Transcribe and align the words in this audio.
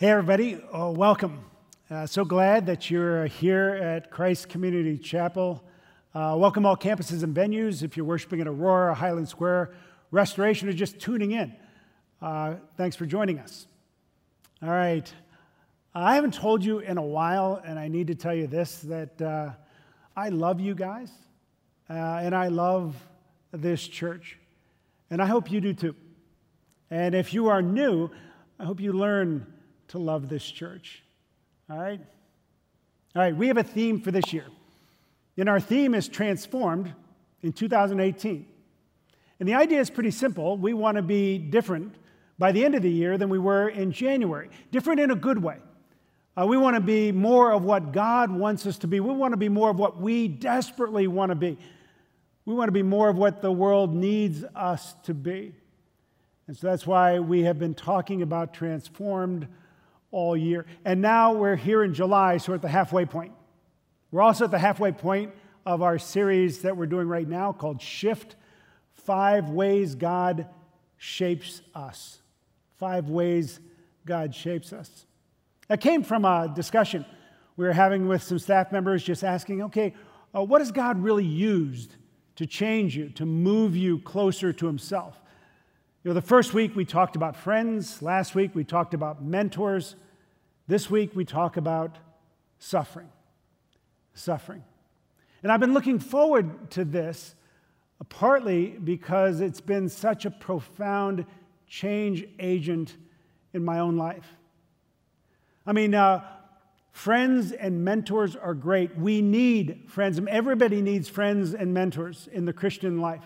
Hey, 0.00 0.08
everybody, 0.08 0.54
uh, 0.72 0.90
welcome. 0.90 1.44
Uh, 1.90 2.06
so 2.06 2.24
glad 2.24 2.64
that 2.64 2.90
you're 2.90 3.26
here 3.26 3.68
at 3.68 4.10
Christ 4.10 4.48
Community 4.48 4.96
Chapel. 4.96 5.62
Uh, 6.14 6.36
welcome 6.38 6.64
all 6.64 6.74
campuses 6.74 7.22
and 7.22 7.36
venues. 7.36 7.82
If 7.82 7.98
you're 7.98 8.06
worshiping 8.06 8.40
at 8.40 8.46
Aurora, 8.46 8.94
Highland 8.94 9.28
Square, 9.28 9.74
Restoration, 10.10 10.70
or 10.70 10.72
just 10.72 10.98
tuning 11.00 11.32
in, 11.32 11.54
uh, 12.22 12.54
thanks 12.78 12.96
for 12.96 13.04
joining 13.04 13.40
us. 13.40 13.66
All 14.62 14.70
right. 14.70 15.12
I 15.94 16.14
haven't 16.14 16.32
told 16.32 16.64
you 16.64 16.78
in 16.78 16.96
a 16.96 17.04
while, 17.04 17.60
and 17.62 17.78
I 17.78 17.88
need 17.88 18.06
to 18.06 18.14
tell 18.14 18.34
you 18.34 18.46
this 18.46 18.78
that 18.78 19.20
uh, 19.20 19.50
I 20.16 20.30
love 20.30 20.60
you 20.60 20.74
guys, 20.74 21.12
uh, 21.90 21.92
and 21.92 22.34
I 22.34 22.48
love 22.48 22.96
this 23.52 23.86
church, 23.86 24.38
and 25.10 25.20
I 25.20 25.26
hope 25.26 25.50
you 25.50 25.60
do 25.60 25.74
too. 25.74 25.94
And 26.90 27.14
if 27.14 27.34
you 27.34 27.48
are 27.48 27.60
new, 27.60 28.08
I 28.58 28.64
hope 28.64 28.80
you 28.80 28.94
learn 28.94 29.46
to 29.90 29.98
love 29.98 30.28
this 30.28 30.44
church. 30.44 31.02
All 31.70 31.78
right? 31.78 32.00
All 33.14 33.22
right, 33.22 33.34
we 33.34 33.48
have 33.48 33.56
a 33.56 33.62
theme 33.62 34.00
for 34.00 34.10
this 34.10 34.32
year. 34.32 34.46
And 35.36 35.48
our 35.48 35.60
theme 35.60 35.94
is 35.94 36.08
transformed 36.08 36.92
in 37.42 37.52
2018. 37.52 38.46
And 39.38 39.48
the 39.48 39.54
idea 39.54 39.80
is 39.80 39.90
pretty 39.90 40.10
simple. 40.10 40.56
We 40.56 40.74
want 40.74 40.96
to 40.96 41.02
be 41.02 41.38
different 41.38 41.94
by 42.38 42.52
the 42.52 42.64
end 42.64 42.74
of 42.74 42.82
the 42.82 42.90
year 42.90 43.18
than 43.18 43.28
we 43.30 43.38
were 43.38 43.68
in 43.68 43.90
January, 43.90 44.50
different 44.70 45.00
in 45.00 45.10
a 45.10 45.16
good 45.16 45.42
way. 45.42 45.56
Uh, 46.40 46.46
we 46.46 46.56
want 46.56 46.76
to 46.76 46.80
be 46.80 47.10
more 47.10 47.52
of 47.52 47.64
what 47.64 47.92
God 47.92 48.30
wants 48.30 48.66
us 48.66 48.78
to 48.78 48.86
be. 48.86 49.00
We 49.00 49.12
want 49.12 49.32
to 49.32 49.36
be 49.38 49.48
more 49.48 49.70
of 49.70 49.78
what 49.78 50.00
we 50.00 50.28
desperately 50.28 51.06
want 51.06 51.30
to 51.30 51.34
be. 51.34 51.58
We 52.44 52.54
want 52.54 52.68
to 52.68 52.72
be 52.72 52.82
more 52.82 53.08
of 53.08 53.16
what 53.16 53.42
the 53.42 53.50
world 53.52 53.94
needs 53.94 54.44
us 54.54 54.94
to 55.04 55.14
be. 55.14 55.54
And 56.46 56.56
so 56.56 56.66
that's 56.66 56.86
why 56.86 57.18
we 57.18 57.42
have 57.42 57.58
been 57.58 57.74
talking 57.74 58.22
about 58.22 58.52
transformed 58.54 59.46
all 60.10 60.36
year. 60.36 60.66
And 60.84 61.00
now 61.00 61.32
we're 61.32 61.56
here 61.56 61.82
in 61.84 61.94
July, 61.94 62.38
so 62.38 62.52
we're 62.52 62.56
at 62.56 62.62
the 62.62 62.68
halfway 62.68 63.04
point. 63.04 63.32
We're 64.10 64.22
also 64.22 64.44
at 64.44 64.50
the 64.50 64.58
halfway 64.58 64.92
point 64.92 65.32
of 65.64 65.82
our 65.82 65.98
series 65.98 66.62
that 66.62 66.76
we're 66.76 66.86
doing 66.86 67.06
right 67.06 67.28
now 67.28 67.52
called 67.52 67.80
Shift 67.80 68.36
Five 68.92 69.50
Ways 69.50 69.94
God 69.94 70.48
Shapes 70.96 71.62
Us. 71.74 72.20
Five 72.78 73.08
Ways 73.08 73.60
God 74.04 74.34
Shapes 74.34 74.72
Us. 74.72 75.06
That 75.68 75.80
came 75.80 76.02
from 76.02 76.24
a 76.24 76.52
discussion 76.54 77.04
we 77.56 77.66
were 77.66 77.72
having 77.72 78.08
with 78.08 78.22
some 78.22 78.38
staff 78.38 78.72
members, 78.72 79.04
just 79.04 79.22
asking, 79.22 79.62
okay, 79.62 79.94
uh, 80.34 80.42
what 80.42 80.60
has 80.60 80.72
God 80.72 80.98
really 81.02 81.24
used 81.24 81.96
to 82.36 82.46
change 82.46 82.96
you, 82.96 83.10
to 83.10 83.26
move 83.26 83.76
you 83.76 83.98
closer 83.98 84.52
to 84.52 84.66
Himself? 84.66 85.20
You 86.02 86.08
know, 86.08 86.14
the 86.14 86.22
first 86.22 86.54
week 86.54 86.74
we 86.74 86.86
talked 86.86 87.14
about 87.14 87.36
friends. 87.36 88.00
Last 88.00 88.34
week 88.34 88.54
we 88.54 88.64
talked 88.64 88.94
about 88.94 89.22
mentors. 89.22 89.96
This 90.66 90.88
week 90.88 91.14
we 91.14 91.26
talk 91.26 91.58
about 91.58 91.98
suffering. 92.58 93.10
Suffering. 94.14 94.64
And 95.42 95.52
I've 95.52 95.60
been 95.60 95.74
looking 95.74 95.98
forward 95.98 96.70
to 96.70 96.86
this 96.86 97.34
partly 98.08 98.68
because 98.68 99.42
it's 99.42 99.60
been 99.60 99.90
such 99.90 100.24
a 100.24 100.30
profound 100.30 101.26
change 101.66 102.24
agent 102.38 102.96
in 103.52 103.62
my 103.62 103.80
own 103.80 103.98
life. 103.98 104.38
I 105.66 105.72
mean, 105.72 105.94
uh, 105.94 106.24
friends 106.92 107.52
and 107.52 107.84
mentors 107.84 108.36
are 108.36 108.54
great. 108.54 108.96
We 108.96 109.20
need 109.20 109.82
friends. 109.86 110.18
Everybody 110.30 110.80
needs 110.80 111.10
friends 111.10 111.52
and 111.52 111.74
mentors 111.74 112.26
in 112.32 112.46
the 112.46 112.54
Christian 112.54 113.02
life. 113.02 113.24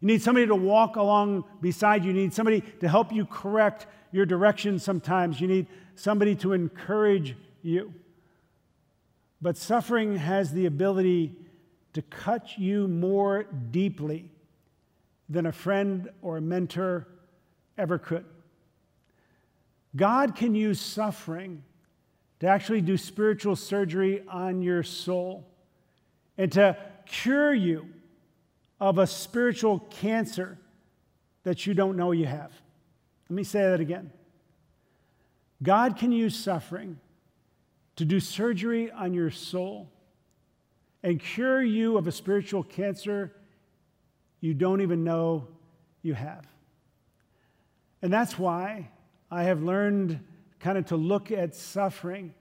You 0.00 0.06
need 0.06 0.22
somebody 0.22 0.46
to 0.46 0.54
walk 0.54 0.96
along 0.96 1.44
beside 1.60 2.04
you. 2.04 2.12
You 2.12 2.16
need 2.16 2.32
somebody 2.32 2.62
to 2.80 2.88
help 2.88 3.12
you 3.12 3.26
correct 3.26 3.86
your 4.12 4.26
direction 4.26 4.78
sometimes. 4.78 5.40
You 5.40 5.48
need 5.48 5.66
somebody 5.94 6.34
to 6.36 6.52
encourage 6.52 7.36
you. 7.62 7.92
But 9.42 9.56
suffering 9.56 10.16
has 10.16 10.52
the 10.52 10.66
ability 10.66 11.34
to 11.92 12.02
cut 12.02 12.58
you 12.58 12.88
more 12.88 13.44
deeply 13.44 14.30
than 15.28 15.46
a 15.46 15.52
friend 15.52 16.08
or 16.22 16.38
a 16.38 16.40
mentor 16.40 17.06
ever 17.76 17.98
could. 17.98 18.24
God 19.96 20.36
can 20.36 20.54
use 20.54 20.80
suffering 20.80 21.62
to 22.40 22.46
actually 22.46 22.80
do 22.80 22.96
spiritual 22.96 23.56
surgery 23.56 24.22
on 24.28 24.62
your 24.62 24.82
soul 24.82 25.46
and 26.38 26.50
to 26.52 26.76
cure 27.06 27.52
you 27.52 27.86
of 28.80 28.98
a 28.98 29.06
spiritual 29.06 29.78
cancer 29.78 30.58
that 31.44 31.66
you 31.66 31.74
don't 31.74 31.96
know 31.96 32.12
you 32.12 32.26
have. 32.26 32.52
Let 33.28 33.36
me 33.36 33.44
say 33.44 33.60
that 33.60 33.80
again. 33.80 34.10
God 35.62 35.96
can 35.96 36.10
use 36.10 36.34
suffering 36.34 36.98
to 37.96 38.04
do 38.04 38.18
surgery 38.18 38.90
on 38.90 39.12
your 39.12 39.30
soul 39.30 39.90
and 41.02 41.20
cure 41.20 41.62
you 41.62 41.98
of 41.98 42.06
a 42.06 42.12
spiritual 42.12 42.62
cancer 42.62 43.32
you 44.40 44.54
don't 44.54 44.80
even 44.80 45.04
know 45.04 45.48
you 46.02 46.14
have. 46.14 46.46
And 48.02 48.10
that's 48.10 48.38
why 48.38 48.88
I 49.30 49.44
have 49.44 49.62
learned 49.62 50.20
kind 50.60 50.78
of 50.78 50.86
to 50.86 50.96
look 50.96 51.30
at 51.30 51.54
suffering 51.54 52.34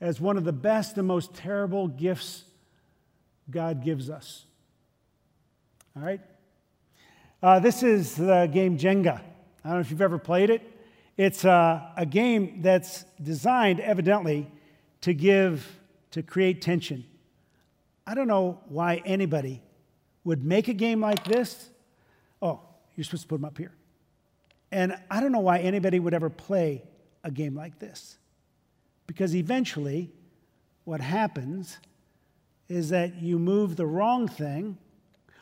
as 0.00 0.20
one 0.20 0.36
of 0.36 0.44
the 0.44 0.52
best 0.52 0.98
and 0.98 1.06
most 1.06 1.34
terrible 1.34 1.86
gifts 1.86 2.44
God 3.48 3.84
gives 3.84 4.10
us. 4.10 4.44
All 5.96 6.02
right? 6.02 6.20
Uh, 7.40 7.60
this 7.60 7.84
is 7.84 8.16
the 8.16 8.48
game 8.52 8.76
Jenga. 8.76 9.20
I 9.64 9.68
don't 9.68 9.74
know 9.74 9.78
if 9.80 9.90
you've 9.90 10.02
ever 10.02 10.18
played 10.18 10.50
it. 10.50 10.62
It's 11.16 11.44
a, 11.44 11.92
a 11.96 12.04
game 12.04 12.62
that's 12.62 13.04
designed, 13.22 13.78
evidently, 13.78 14.50
to 15.02 15.14
give, 15.14 15.78
to 16.10 16.22
create 16.22 16.60
tension. 16.60 17.04
I 18.06 18.14
don't 18.14 18.26
know 18.26 18.58
why 18.66 19.02
anybody 19.04 19.62
would 20.24 20.44
make 20.44 20.66
a 20.66 20.74
game 20.74 21.00
like 21.00 21.22
this. 21.24 21.70
Oh, 22.42 22.60
you're 22.96 23.04
supposed 23.04 23.22
to 23.22 23.28
put 23.28 23.36
them 23.36 23.44
up 23.44 23.56
here. 23.56 23.72
And 24.72 24.96
I 25.08 25.20
don't 25.20 25.30
know 25.30 25.40
why 25.40 25.58
anybody 25.60 26.00
would 26.00 26.14
ever 26.14 26.28
play 26.28 26.82
a 27.22 27.30
game 27.30 27.54
like 27.54 27.78
this. 27.78 28.18
Because 29.06 29.36
eventually, 29.36 30.10
what 30.82 31.00
happens 31.00 31.78
is 32.68 32.88
that 32.88 33.22
you 33.22 33.38
move 33.38 33.76
the 33.76 33.86
wrong 33.86 34.26
thing 34.26 34.78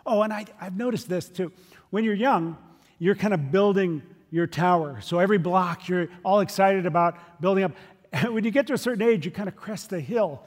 Oh, 0.05 0.23
and 0.23 0.33
I, 0.33 0.47
I've 0.61 0.77
noticed 0.77 1.09
this 1.09 1.29
too. 1.29 1.53
When 1.91 2.05
you're 2.05 2.15
young, 2.15 2.57
you're 2.99 3.15
kind 3.15 3.35
of 3.35 3.51
building 3.51 4.03
your 4.31 4.47
tower. 4.47 5.01
So 5.01 5.19
every 5.19 5.39
block, 5.39 5.89
you're 5.89 6.09
all 6.25 6.41
excited 6.41 6.87
about 6.87 7.41
building 7.41 7.65
up. 7.65 7.73
When 8.31 8.45
you 8.45 8.51
get 8.51 8.67
to 8.67 8.75
a 8.75 8.79
certain 8.79 9.03
age, 9.03 9.25
you 9.25 9.31
kind 9.31 9.49
of 9.49 9.57
crest 9.57 9.91
the 9.91 10.01
hill. 10.01 10.43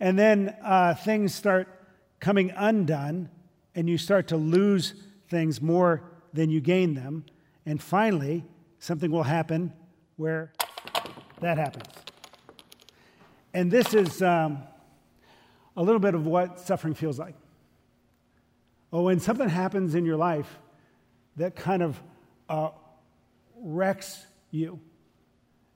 And 0.00 0.18
then 0.18 0.54
uh, 0.62 0.94
things 0.94 1.34
start 1.34 1.68
coming 2.20 2.52
undone, 2.56 3.28
and 3.74 3.88
you 3.88 3.98
start 3.98 4.28
to 4.28 4.36
lose 4.36 4.94
things 5.28 5.60
more 5.60 6.02
than 6.32 6.50
you 6.50 6.60
gain 6.60 6.94
them. 6.94 7.24
And 7.66 7.82
finally, 7.82 8.44
something 8.78 9.10
will 9.10 9.24
happen 9.24 9.72
where 10.16 10.52
that 11.40 11.58
happens. 11.58 11.92
And 13.54 13.70
this 13.70 13.94
is 13.94 14.22
um, 14.22 14.62
a 15.76 15.82
little 15.82 16.00
bit 16.00 16.14
of 16.14 16.26
what 16.26 16.60
suffering 16.60 16.94
feels 16.94 17.18
like. 17.18 17.34
Oh, 18.92 19.02
when 19.02 19.20
something 19.20 19.48
happens 19.48 19.94
in 19.94 20.04
your 20.06 20.16
life 20.16 20.58
that 21.36 21.56
kind 21.56 21.82
of 21.82 22.00
uh, 22.48 22.70
wrecks 23.56 24.24
you. 24.50 24.80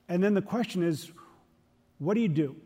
And 0.08 0.22
then 0.22 0.34
the 0.34 0.42
question 0.42 0.82
is, 0.82 1.10
what 1.98 2.14
do 2.14 2.20
you 2.20 2.28
do? 2.28 2.56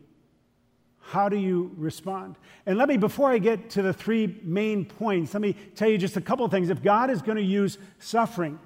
How 0.99 1.29
do 1.29 1.37
you 1.37 1.71
respond? 1.77 2.35
And 2.65 2.77
let 2.77 2.89
me, 2.89 2.97
before 2.97 3.31
I 3.31 3.37
get 3.37 3.71
to 3.71 3.81
the 3.81 3.93
three 3.93 4.39
main 4.43 4.83
points, 4.83 5.33
let 5.33 5.41
me 5.41 5.55
tell 5.75 5.87
you 5.87 5.97
just 5.97 6.17
a 6.17 6.21
couple 6.21 6.43
of 6.43 6.51
things. 6.51 6.69
If 6.69 6.83
God 6.83 7.09
is 7.09 7.21
going 7.21 7.37
to 7.37 7.43
use 7.43 7.77
suffering 7.99 8.59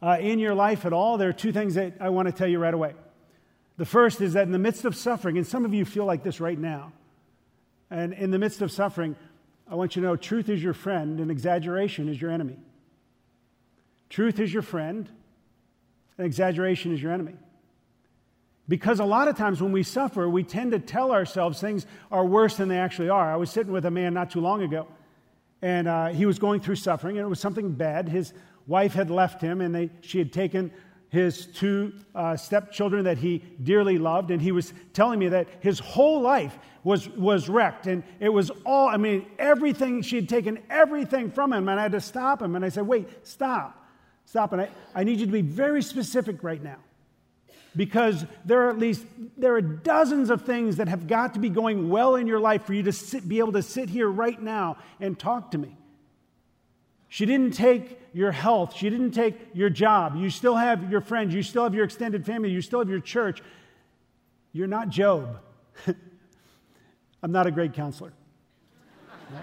uh, 0.00 0.18
in 0.20 0.38
your 0.38 0.54
life 0.54 0.84
at 0.84 0.92
all, 0.92 1.18
there 1.18 1.28
are 1.28 1.32
two 1.32 1.50
things 1.50 1.74
that 1.74 1.94
I 1.98 2.10
want 2.10 2.26
to 2.26 2.32
tell 2.32 2.46
you 2.46 2.58
right 2.58 2.74
away. 2.74 2.94
The 3.78 3.86
first 3.86 4.20
is 4.20 4.34
that 4.34 4.42
in 4.42 4.52
the 4.52 4.58
midst 4.58 4.84
of 4.84 4.94
suffering, 4.94 5.38
and 5.38 5.46
some 5.46 5.64
of 5.64 5.74
you 5.74 5.84
feel 5.84 6.04
like 6.04 6.22
this 6.22 6.40
right 6.40 6.58
now, 6.58 6.92
and 7.90 8.12
in 8.12 8.30
the 8.30 8.38
midst 8.38 8.62
of 8.62 8.70
suffering, 8.70 9.16
I 9.68 9.74
want 9.74 9.96
you 9.96 10.02
to 10.02 10.08
know 10.08 10.16
truth 10.16 10.48
is 10.48 10.62
your 10.62 10.74
friend 10.74 11.20
and 11.20 11.30
exaggeration 11.30 12.08
is 12.08 12.20
your 12.20 12.30
enemy. 12.30 12.56
Truth 14.10 14.40
is 14.40 14.52
your 14.52 14.62
friend 14.62 15.08
and 16.18 16.26
exaggeration 16.26 16.92
is 16.92 17.02
your 17.02 17.12
enemy. 17.12 17.34
Because 18.68 19.00
a 19.00 19.04
lot 19.04 19.28
of 19.28 19.36
times 19.36 19.60
when 19.60 19.72
we 19.72 19.82
suffer, 19.82 20.28
we 20.28 20.44
tend 20.44 20.72
to 20.72 20.78
tell 20.78 21.12
ourselves 21.12 21.60
things 21.60 21.86
are 22.10 22.24
worse 22.24 22.56
than 22.56 22.68
they 22.68 22.78
actually 22.78 23.08
are. 23.08 23.32
I 23.32 23.36
was 23.36 23.50
sitting 23.50 23.72
with 23.72 23.84
a 23.86 23.90
man 23.90 24.14
not 24.14 24.30
too 24.30 24.40
long 24.40 24.62
ago, 24.62 24.86
and 25.60 25.88
uh, 25.88 26.08
he 26.08 26.26
was 26.26 26.38
going 26.38 26.60
through 26.60 26.76
suffering, 26.76 27.18
and 27.18 27.26
it 27.26 27.28
was 27.28 27.40
something 27.40 27.72
bad. 27.72 28.08
His 28.08 28.32
wife 28.66 28.92
had 28.94 29.10
left 29.10 29.40
him, 29.40 29.60
and 29.60 29.74
they, 29.74 29.90
she 30.00 30.18
had 30.18 30.32
taken 30.32 30.72
his 31.12 31.44
two 31.44 31.92
uh, 32.14 32.34
stepchildren 32.34 33.04
that 33.04 33.18
he 33.18 33.44
dearly 33.62 33.98
loved, 33.98 34.30
and 34.30 34.40
he 34.40 34.50
was 34.50 34.72
telling 34.94 35.18
me 35.18 35.28
that 35.28 35.46
his 35.60 35.78
whole 35.78 36.22
life 36.22 36.58
was, 36.84 37.06
was 37.10 37.50
wrecked. 37.50 37.86
And 37.86 38.02
it 38.18 38.30
was 38.30 38.50
all, 38.64 38.88
I 38.88 38.96
mean, 38.96 39.26
everything, 39.38 40.00
she 40.00 40.16
had 40.16 40.26
taken 40.26 40.58
everything 40.70 41.30
from 41.30 41.52
him, 41.52 41.68
and 41.68 41.78
I 41.78 41.82
had 41.82 41.92
to 41.92 42.00
stop 42.00 42.40
him. 42.40 42.56
And 42.56 42.64
I 42.64 42.70
said, 42.70 42.86
Wait, 42.86 43.26
stop, 43.26 43.86
stop. 44.24 44.54
And 44.54 44.62
I, 44.62 44.70
I 44.94 45.04
need 45.04 45.20
you 45.20 45.26
to 45.26 45.32
be 45.32 45.42
very 45.42 45.82
specific 45.82 46.42
right 46.42 46.62
now. 46.62 46.78
because 47.76 48.24
there 48.46 48.62
are 48.62 48.70
at 48.70 48.78
least 48.78 49.04
there 49.36 49.54
are 49.54 49.60
dozens 49.60 50.30
of 50.30 50.42
things 50.42 50.76
that 50.76 50.88
have 50.88 51.06
got 51.06 51.34
to 51.34 51.40
be 51.40 51.50
going 51.50 51.88
well 51.88 52.16
in 52.16 52.26
your 52.26 52.40
life 52.40 52.64
for 52.64 52.74
you 52.74 52.82
to 52.84 52.92
sit, 52.92 53.28
be 53.28 53.38
able 53.38 53.52
to 53.52 53.62
sit 53.62 53.88
here 53.90 54.08
right 54.08 54.40
now 54.40 54.76
and 54.98 55.18
talk 55.18 55.50
to 55.50 55.58
me 55.58 55.76
she 57.12 57.26
didn't 57.26 57.50
take 57.50 58.00
your 58.14 58.32
health. 58.32 58.74
She 58.74 58.88
didn't 58.88 59.10
take 59.10 59.38
your 59.52 59.68
job. 59.68 60.16
You 60.16 60.30
still 60.30 60.56
have 60.56 60.90
your 60.90 61.02
friends. 61.02 61.34
You 61.34 61.42
still 61.42 61.64
have 61.64 61.74
your 61.74 61.84
extended 61.84 62.24
family. 62.24 62.48
You 62.48 62.62
still 62.62 62.78
have 62.78 62.88
your 62.88 63.00
church. 63.00 63.42
You're 64.54 64.66
not 64.66 64.88
job. 64.88 65.40
I'm 67.22 67.30
not 67.30 67.46
a 67.46 67.50
great 67.50 67.74
counselor. 67.74 68.14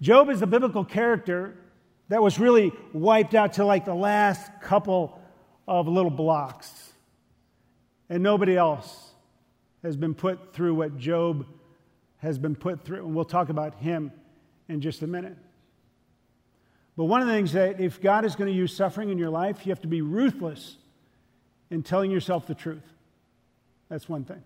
Job 0.00 0.30
is 0.30 0.42
a 0.42 0.48
biblical 0.48 0.84
character 0.84 1.54
that 2.08 2.20
was 2.20 2.40
really 2.40 2.72
wiped 2.92 3.36
out 3.36 3.52
to 3.52 3.64
like 3.64 3.84
the 3.84 3.94
last 3.94 4.50
couple 4.60 5.16
of 5.68 5.86
little 5.86 6.10
blocks. 6.10 6.92
And 8.10 8.20
nobody 8.20 8.56
else 8.56 9.12
has 9.84 9.96
been 9.96 10.16
put 10.16 10.52
through 10.52 10.74
what 10.74 10.98
Job 10.98 11.46
has 12.16 12.36
been 12.36 12.56
put 12.56 12.84
through. 12.84 13.06
And 13.06 13.14
we'll 13.14 13.24
talk 13.24 13.48
about 13.48 13.76
him 13.76 14.10
in 14.68 14.80
just 14.80 15.02
a 15.02 15.06
minute. 15.06 15.36
But 16.96 17.04
one 17.04 17.20
of 17.20 17.26
the 17.26 17.34
things 17.34 17.52
that 17.52 17.80
if 17.80 18.00
God 18.00 18.24
is 18.24 18.36
going 18.36 18.50
to 18.50 18.56
use 18.56 18.74
suffering 18.74 19.10
in 19.10 19.18
your 19.18 19.30
life, 19.30 19.66
you 19.66 19.70
have 19.70 19.82
to 19.82 19.88
be 19.88 20.00
ruthless 20.00 20.76
in 21.70 21.82
telling 21.82 22.10
yourself 22.10 22.46
the 22.46 22.54
truth. 22.54 22.84
That's 23.88 24.08
one 24.08 24.24
thing. 24.24 24.42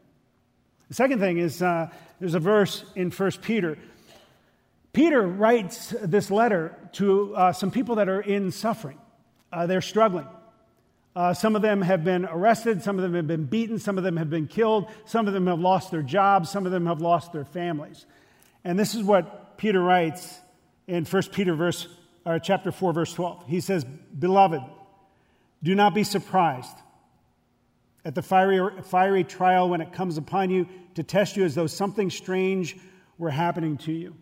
The 0.89 0.95
second 0.95 1.21
thing 1.21 1.39
is 1.39 1.63
uh, 1.63 1.89
there's 2.19 2.35
a 2.35 2.41
verse 2.41 2.85
in 2.97 3.11
1 3.11 3.31
Peter. 3.43 3.79
Peter 4.93 5.23
writes 5.23 5.95
this 6.03 6.31
letter 6.31 6.77
to 6.93 7.35
uh, 7.37 7.53
some 7.53 7.71
people 7.71 7.97
that 7.97 8.09
are 8.09 8.21
in 8.21 8.51
suffering, 8.51 8.99
uh, 9.53 9.67
they're 9.67 9.81
struggling. 9.81 10.27
Uh, 11.15 11.35
some 11.35 11.57
of 11.57 11.63
them 11.63 11.83
have 11.83 12.05
been 12.05 12.25
arrested, 12.25 12.83
some 12.83 12.97
of 12.97 13.03
them 13.03 13.15
have 13.15 13.27
been 13.27 13.45
beaten, 13.45 13.79
some 13.79 13.99
of 13.99 14.05
them 14.05 14.17
have 14.17 14.31
been 14.31 14.47
killed, 14.47 14.87
some 15.07 15.27
of 15.27 15.35
them 15.35 15.49
have 15.49 15.59
lost 15.59 15.91
their 15.91 16.03
jobs, 16.03 16.51
some 16.51 16.67
of 16.67 16.73
them 16.73 16.87
have 16.87 17.01
lost 17.01 17.33
their 17.33 17.45
families. 17.45 18.07
And 18.63 18.79
this 18.79 18.95
is 18.95 19.03
what 19.03 19.50
Peter 19.61 19.83
writes 19.83 20.41
in 20.87 21.05
1 21.05 21.23
Peter 21.33 21.55
verse, 21.55 21.87
or 22.25 22.39
chapter 22.39 22.73
4, 22.73 22.95
verse 22.95 23.13
12. 23.13 23.45
He 23.47 23.61
says, 23.61 23.85
Beloved, 23.85 24.63
do 25.63 25.75
not 25.75 25.93
be 25.93 26.03
surprised 26.03 26.79
at 28.03 28.15
the 28.15 28.23
fiery, 28.23 28.83
fiery 28.85 29.23
trial 29.23 29.69
when 29.69 29.83
it 29.83 29.93
comes 29.93 30.17
upon 30.17 30.49
you 30.49 30.67
to 30.95 31.03
test 31.03 31.37
you 31.37 31.45
as 31.45 31.55
though 31.55 31.67
something 31.67 32.09
strange 32.09 32.79
were 33.19 33.29
happening 33.29 33.77
to 33.77 33.93
you. 33.93 34.17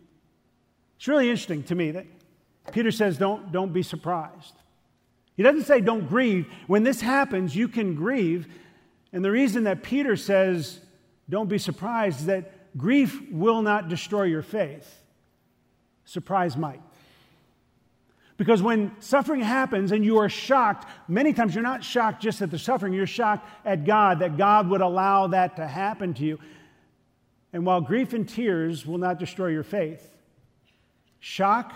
It's 0.97 1.07
really 1.07 1.31
interesting 1.31 1.63
to 1.63 1.77
me 1.77 1.93
that 1.93 2.07
Peter 2.73 2.91
says, 2.91 3.17
Don't, 3.17 3.53
don't 3.53 3.73
be 3.73 3.85
surprised. 3.85 4.55
He 5.37 5.45
doesn't 5.45 5.67
say 5.67 5.81
don't 5.81 6.09
grieve. 6.09 6.49
When 6.67 6.83
this 6.83 7.01
happens, 7.01 7.55
you 7.55 7.69
can 7.69 7.95
grieve. 7.95 8.49
And 9.13 9.25
the 9.25 9.31
reason 9.31 9.63
that 9.65 9.85
Peter 9.85 10.17
says 10.17 10.81
don't 11.31 11.49
be 11.49 11.59
surprised 11.59 12.19
is 12.19 12.27
that 12.27 12.77
grief 12.77 13.23
will 13.31 13.63
not 13.63 13.89
destroy 13.89 14.25
your 14.25 14.43
faith, 14.43 14.98
surprise 16.09 16.57
might. 16.57 16.81
Because 18.39 18.63
when 18.63 18.93
suffering 19.01 19.41
happens 19.41 19.93
and 19.93 20.05
you 20.05 20.19
are 20.19 20.29
shocked, 20.29 20.89
many 21.09 21.33
times 21.33 21.55
you're 21.55 21.63
not 21.63 21.85
shocked 21.85 22.23
just 22.23 22.41
at 22.41 22.51
the 22.51 22.59
suffering, 22.59 22.93
you're 22.93 23.07
shocked 23.07 23.49
at 23.65 23.85
God, 23.85 24.21
that 24.21 24.37
God 24.37 24.69
would 24.71 24.81
allow 24.81 25.27
that 25.27 25.57
to 25.57 25.67
happen 25.67 26.15
to 26.15 26.25
you. 26.25 26.39
And 27.53 27.67
while 27.67 27.81
grief 27.81 28.13
and 28.13 28.29
tears 28.29 28.87
will 28.87 28.99
not 28.99 29.19
destroy 29.19 29.49
your 29.49 29.65
faith, 29.65 30.09
shock 31.21 31.75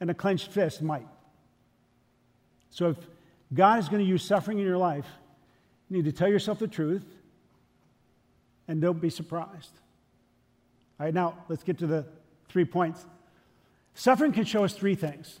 and 0.00 0.08
a 0.10 0.14
clenched 0.14 0.50
fist 0.50 0.80
might. 0.80 1.06
So 2.70 2.90
if 2.90 2.96
God 3.52 3.80
is 3.80 3.88
going 3.88 4.02
to 4.02 4.08
use 4.08 4.24
suffering 4.24 4.58
in 4.58 4.64
your 4.64 4.78
life, 4.78 5.06
you 5.90 5.96
need 5.96 6.04
to 6.06 6.12
tell 6.12 6.28
yourself 6.28 6.58
the 6.58 6.68
truth 6.68 7.04
and 8.68 8.80
don't 8.80 9.00
be 9.00 9.10
surprised. 9.10 9.72
All 10.98 11.06
right, 11.06 11.12
now 11.12 11.34
let's 11.48 11.64
get 11.64 11.78
to 11.78 11.86
the 11.86 12.06
three 12.48 12.64
points. 12.64 13.04
Suffering 13.94 14.32
can 14.32 14.44
show 14.44 14.64
us 14.64 14.74
three 14.74 14.94
things 14.94 15.40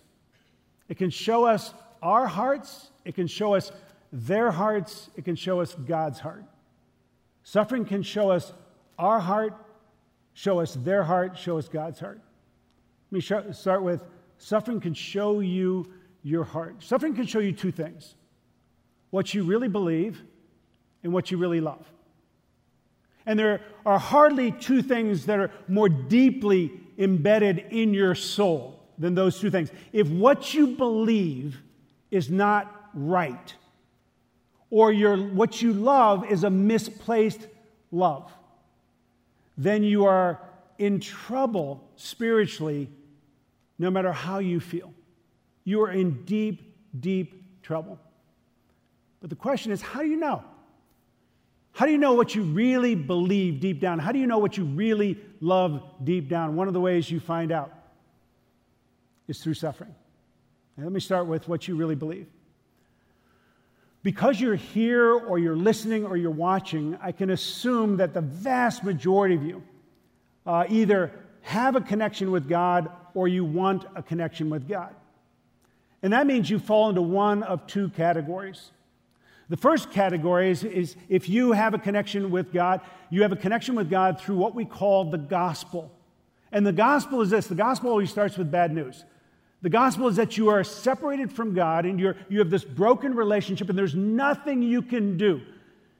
it 0.88 0.96
can 0.98 1.10
show 1.10 1.46
us 1.46 1.72
our 2.02 2.26
hearts, 2.26 2.90
it 3.04 3.14
can 3.14 3.26
show 3.26 3.54
us 3.54 3.72
their 4.12 4.50
hearts, 4.50 5.08
it 5.16 5.24
can 5.24 5.36
show 5.36 5.60
us 5.60 5.74
God's 5.74 6.18
heart. 6.18 6.44
Suffering 7.44 7.84
can 7.84 8.02
show 8.02 8.30
us 8.30 8.52
our 8.98 9.20
heart, 9.20 9.54
show 10.34 10.60
us 10.60 10.74
their 10.74 11.02
heart, 11.02 11.38
show 11.38 11.58
us 11.58 11.68
God's 11.68 11.98
heart. 11.98 12.20
Let 13.10 13.16
me 13.16 13.52
start 13.52 13.82
with 13.82 14.04
suffering 14.38 14.80
can 14.80 14.94
show 14.94 15.40
you 15.40 15.92
your 16.22 16.44
heart. 16.44 16.82
Suffering 16.82 17.14
can 17.14 17.26
show 17.26 17.38
you 17.38 17.52
two 17.52 17.72
things 17.72 18.14
what 19.10 19.34
you 19.34 19.44
really 19.44 19.68
believe 19.68 20.20
and 21.02 21.12
what 21.12 21.30
you 21.30 21.36
really 21.36 21.60
love. 21.60 21.86
And 23.26 23.38
there 23.38 23.60
are 23.86 23.98
hardly 23.98 24.52
two 24.52 24.82
things 24.82 25.26
that 25.26 25.38
are 25.38 25.50
more 25.68 25.88
deeply 25.88 26.72
embedded 26.98 27.58
in 27.70 27.94
your 27.94 28.14
soul 28.14 28.82
than 28.98 29.14
those 29.14 29.38
two 29.38 29.50
things. 29.50 29.70
If 29.92 30.08
what 30.08 30.54
you 30.54 30.68
believe 30.68 31.60
is 32.10 32.30
not 32.30 32.90
right, 32.94 33.54
or 34.70 34.92
your, 34.92 35.16
what 35.16 35.62
you 35.62 35.72
love 35.72 36.30
is 36.30 36.44
a 36.44 36.50
misplaced 36.50 37.46
love, 37.90 38.30
then 39.56 39.82
you 39.82 40.04
are 40.06 40.40
in 40.78 40.98
trouble 41.00 41.82
spiritually 41.96 42.88
no 43.78 43.90
matter 43.90 44.12
how 44.12 44.38
you 44.38 44.60
feel 44.60 44.92
you 45.64 45.82
are 45.82 45.90
in 45.90 46.24
deep, 46.24 46.74
deep 46.98 47.62
trouble. 47.62 47.98
But 49.20 49.30
the 49.30 49.36
question 49.36 49.72
is 49.72 49.80
how 49.80 50.02
do 50.02 50.08
you 50.08 50.16
know? 50.16 50.44
How 51.72 51.86
do 51.86 51.92
you 51.92 51.98
know 51.98 52.12
what 52.12 52.34
you 52.34 52.42
really 52.42 52.94
believe 52.94 53.60
deep 53.60 53.80
down? 53.80 53.98
How 53.98 54.12
do 54.12 54.18
you 54.18 54.26
know 54.26 54.38
what 54.38 54.56
you 54.56 54.64
really 54.64 55.18
love 55.40 55.82
deep 56.04 56.28
down? 56.28 56.54
One 56.54 56.68
of 56.68 56.74
the 56.74 56.80
ways 56.80 57.10
you 57.10 57.18
find 57.18 57.50
out 57.50 57.72
is 59.26 59.42
through 59.42 59.54
suffering. 59.54 59.94
And 60.76 60.84
let 60.84 60.92
me 60.92 61.00
start 61.00 61.26
with 61.26 61.48
what 61.48 61.66
you 61.66 61.74
really 61.74 61.94
believe. 61.94 62.26
Because 64.02 64.40
you're 64.40 64.56
here 64.56 65.12
or 65.12 65.38
you're 65.38 65.56
listening 65.56 66.04
or 66.04 66.16
you're 66.16 66.30
watching, 66.30 66.98
I 67.00 67.12
can 67.12 67.30
assume 67.30 67.98
that 67.98 68.14
the 68.14 68.20
vast 68.20 68.82
majority 68.82 69.36
of 69.36 69.44
you 69.44 69.62
uh, 70.44 70.64
either 70.68 71.12
have 71.42 71.76
a 71.76 71.80
connection 71.80 72.30
with 72.30 72.48
God 72.48 72.90
or 73.14 73.28
you 73.28 73.44
want 73.44 73.84
a 73.94 74.02
connection 74.02 74.50
with 74.50 74.68
God. 74.68 74.94
And 76.02 76.12
that 76.12 76.26
means 76.26 76.50
you 76.50 76.58
fall 76.58 76.88
into 76.88 77.02
one 77.02 77.44
of 77.44 77.66
two 77.66 77.90
categories. 77.90 78.72
The 79.52 79.58
first 79.58 79.90
category 79.90 80.50
is, 80.50 80.64
is, 80.64 80.96
if 81.10 81.28
you 81.28 81.52
have 81.52 81.74
a 81.74 81.78
connection 81.78 82.30
with 82.30 82.54
God, 82.54 82.80
you 83.10 83.20
have 83.20 83.32
a 83.32 83.36
connection 83.36 83.74
with 83.74 83.90
God 83.90 84.18
through 84.18 84.38
what 84.38 84.54
we 84.54 84.64
call 84.64 85.10
the 85.10 85.18
gospel. 85.18 85.92
And 86.52 86.66
the 86.66 86.72
gospel 86.72 87.20
is 87.20 87.28
this 87.28 87.48
the 87.48 87.54
gospel 87.54 87.90
always 87.90 88.08
starts 88.08 88.38
with 88.38 88.50
bad 88.50 88.72
news. 88.72 89.04
The 89.60 89.68
gospel 89.68 90.08
is 90.08 90.16
that 90.16 90.38
you 90.38 90.48
are 90.48 90.64
separated 90.64 91.30
from 91.30 91.52
God 91.52 91.84
and 91.84 92.00
you're, 92.00 92.16
you 92.30 92.38
have 92.38 92.48
this 92.48 92.64
broken 92.64 93.14
relationship, 93.14 93.68
and 93.68 93.76
there's 93.76 93.94
nothing 93.94 94.62
you 94.62 94.80
can 94.80 95.18
do 95.18 95.42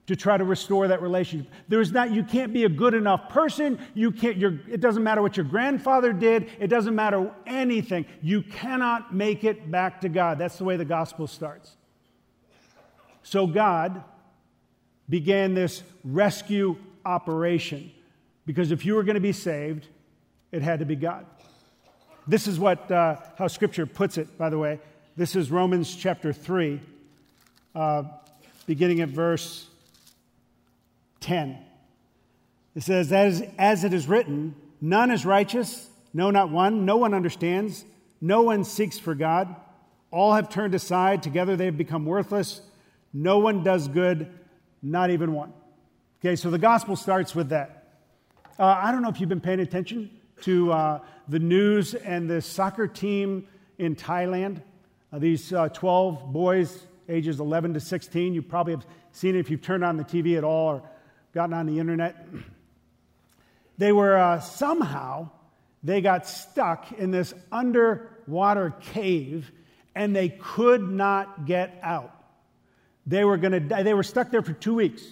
to 0.07 0.17
try 0.17 0.39
to 0.39 0.45
restore 0.45 0.89
that 0.89 1.03
relationship. 1.03 1.53
There's 1.69 1.93
not, 1.93 2.11
you 2.11 2.25
can't 2.25 2.55
be 2.55 2.65
a 2.65 2.71
good 2.71 2.95
enough 2.95 3.29
person. 3.29 3.79
You 3.93 4.13
can't, 4.13 4.39
you 4.39 4.61
it 4.67 4.81
doesn't 4.81 5.03
matter 5.03 5.21
what 5.21 5.37
your 5.37 5.45
grandfather 5.45 6.15
did. 6.15 6.49
It 6.59 6.69
doesn't 6.69 6.95
matter 6.95 7.31
anything. 7.47 8.07
You 8.23 8.45
cannot 8.45 9.15
make 9.15 9.45
it 9.45 9.71
back 9.71 10.01
to 10.01 10.09
God. 10.09 10.39
That's 10.39 10.57
the 10.57 10.65
way 10.65 10.79
the 10.79 10.87
gospel 10.87 11.27
starts. 11.27 11.77
So 13.23 13.47
God 13.47 14.03
began 15.09 15.55
this 15.55 15.83
rescue 16.05 16.77
operation 17.05 17.91
because 18.47 18.71
if 18.73 18.85
you 18.85 18.95
were 18.95 19.03
going 19.03 19.15
to 19.15 19.21
be 19.21 19.33
saved, 19.33 19.87
it 20.51 20.63
had 20.63 20.81
to 20.81 20.85
be 20.85 20.97
God. 20.97 21.27
This 22.27 22.47
is 22.47 22.59
what, 22.59 22.91
uh, 22.91 23.17
how 23.37 23.49
Scripture 23.49 23.87
puts 23.87 24.19
it, 24.19 24.39
by 24.39 24.49
the 24.49 24.59
way. 24.59 24.81
This 25.17 25.37
is 25.37 25.51
Romans 25.51 25.95
chapter 25.95 26.33
3, 26.33 26.81
uh, 27.75 28.05
beginning 28.67 29.01
at 29.01 29.09
verse 29.09 29.67
10. 31.21 31.59
It 32.75 32.83
says, 32.83 33.13
as, 33.13 33.43
as 33.59 33.85
it 33.85 33.93
is 33.93 34.07
written, 34.07 34.55
none 34.81 35.11
is 35.11 35.27
righteous, 35.27 35.91
no, 36.15 36.31
not 36.31 36.51
one. 36.51 36.85
No 36.85 36.97
one 36.97 37.15
understands. 37.15 37.85
No 38.21 38.43
one 38.43 38.65
seeks 38.65 38.99
for 38.99 39.15
God. 39.15 39.55
All 40.11 40.35
have 40.35 40.49
turned 40.49 40.75
aside. 40.75 41.23
Together 41.23 41.57
they 41.57 41.67
have 41.67 41.79
become 41.79 42.05
worthless. 42.05 42.61
No 43.13 43.39
one 43.39 43.63
does 43.63 43.89
good, 43.89 44.33
not 44.83 45.11
even 45.11 45.33
one. 45.33 45.53
Okay, 46.21 46.37
so 46.37 46.51
the 46.51 46.59
gospel 46.59 46.97
starts 46.97 47.35
with 47.35 47.51
that. 47.51 47.99
Uh, 48.59 48.65
I 48.65 48.93
don't 48.93 49.03
know 49.03 49.09
if 49.09 49.21
you've 49.21 49.29
been 49.29 49.41
paying 49.41 49.61
attention 49.61 50.11
to 50.43 50.73
uh, 50.73 51.01
the 51.29 51.39
news 51.39 51.95
and 51.95 52.29
the 52.29 52.41
soccer 52.41 52.87
team 52.87 53.47
in 53.79 53.97
Thailand. 53.97 54.63
Uh, 55.13 55.19
these 55.19 55.53
uh, 55.53 55.69
12 55.69 56.33
boys, 56.33 56.87
ages 57.09 57.41
11 57.41 57.75
to 57.75 57.81
16, 57.81 58.35
you 58.35 58.43
probably 58.43 58.75
have 58.75 58.87
seen 59.13 59.35
it 59.35 59.41
if 59.41 59.51
you've 59.51 59.63
turned 59.63 59.85
on 59.85 59.97
the 59.97 60.05
TV 60.05 60.39
at 60.39 60.45
all 60.45 60.75
or 60.75 60.83
gotten 61.35 61.55
on 61.55 61.67
the 61.67 61.79
internet. 61.79 62.27
They 63.79 63.91
were 63.91 64.17
uh, 64.17 64.39
somehow, 64.39 65.31
they 65.83 66.03
got 66.03 66.27
stuck 66.27 66.93
in 66.93 67.11
this 67.11 67.35
underwater 67.51 68.75
cave 68.93 69.51
and 69.95 70.15
they 70.15 70.29
could 70.29 70.83
not 70.83 71.47
get 71.47 71.81
out. 71.83 72.22
They 73.07 73.25
were 73.25 73.37
going 73.37 73.53
to 73.53 73.61
die. 73.61 73.83
They 73.83 73.95
were 73.95 74.03
stuck 74.03 74.31
there 74.31 74.43
for 74.43 74.53
two 74.53 74.75
weeks. 74.75 75.03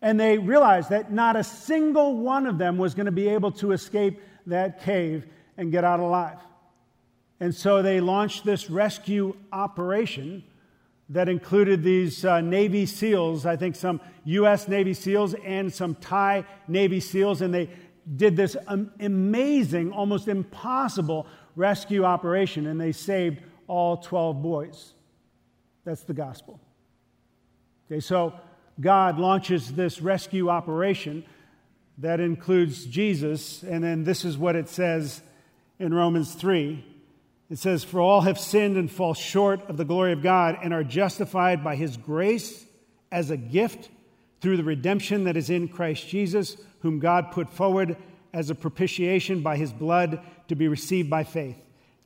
And 0.00 0.18
they 0.18 0.38
realized 0.38 0.90
that 0.90 1.12
not 1.12 1.36
a 1.36 1.44
single 1.44 2.16
one 2.16 2.46
of 2.46 2.58
them 2.58 2.78
was 2.78 2.94
going 2.94 3.06
to 3.06 3.12
be 3.12 3.28
able 3.28 3.52
to 3.52 3.72
escape 3.72 4.20
that 4.46 4.82
cave 4.82 5.26
and 5.56 5.72
get 5.72 5.84
out 5.84 6.00
alive. 6.00 6.38
And 7.40 7.54
so 7.54 7.82
they 7.82 8.00
launched 8.00 8.44
this 8.44 8.70
rescue 8.70 9.36
operation 9.52 10.44
that 11.10 11.28
included 11.28 11.82
these 11.82 12.24
uh, 12.24 12.40
Navy 12.40 12.84
SEALs, 12.84 13.46
I 13.46 13.56
think 13.56 13.76
some 13.76 14.00
U.S. 14.24 14.68
Navy 14.68 14.92
SEALs 14.92 15.34
and 15.34 15.72
some 15.72 15.94
Thai 15.94 16.44
Navy 16.66 17.00
SEALs, 17.00 17.40
and 17.40 17.52
they 17.52 17.70
did 18.16 18.36
this 18.36 18.56
um, 18.66 18.92
amazing, 19.00 19.92
almost 19.92 20.28
impossible 20.28 21.26
rescue 21.56 22.04
operation, 22.04 22.66
and 22.66 22.80
they 22.80 22.92
saved 22.92 23.40
all 23.66 23.96
12 23.96 24.42
boys. 24.42 24.92
That's 25.84 26.02
the 26.02 26.14
gospel. 26.14 26.60
Okay, 27.90 28.00
so 28.00 28.34
God 28.78 29.18
launches 29.18 29.72
this 29.72 30.02
rescue 30.02 30.50
operation 30.50 31.24
that 31.96 32.20
includes 32.20 32.84
Jesus, 32.84 33.62
and 33.62 33.82
then 33.82 34.04
this 34.04 34.26
is 34.26 34.36
what 34.36 34.56
it 34.56 34.68
says 34.68 35.22
in 35.78 35.94
Romans 35.94 36.34
3. 36.34 36.84
It 37.48 37.58
says, 37.58 37.84
For 37.84 37.98
all 37.98 38.20
have 38.20 38.38
sinned 38.38 38.76
and 38.76 38.90
fall 38.90 39.14
short 39.14 39.70
of 39.70 39.78
the 39.78 39.86
glory 39.86 40.12
of 40.12 40.22
God 40.22 40.58
and 40.62 40.74
are 40.74 40.84
justified 40.84 41.64
by 41.64 41.76
his 41.76 41.96
grace 41.96 42.62
as 43.10 43.30
a 43.30 43.38
gift 43.38 43.88
through 44.42 44.58
the 44.58 44.64
redemption 44.64 45.24
that 45.24 45.38
is 45.38 45.48
in 45.48 45.66
Christ 45.66 46.06
Jesus, 46.08 46.58
whom 46.80 46.98
God 46.98 47.32
put 47.32 47.48
forward 47.48 47.96
as 48.34 48.50
a 48.50 48.54
propitiation 48.54 49.40
by 49.40 49.56
his 49.56 49.72
blood 49.72 50.20
to 50.48 50.54
be 50.54 50.68
received 50.68 51.08
by 51.08 51.24
faith. 51.24 51.56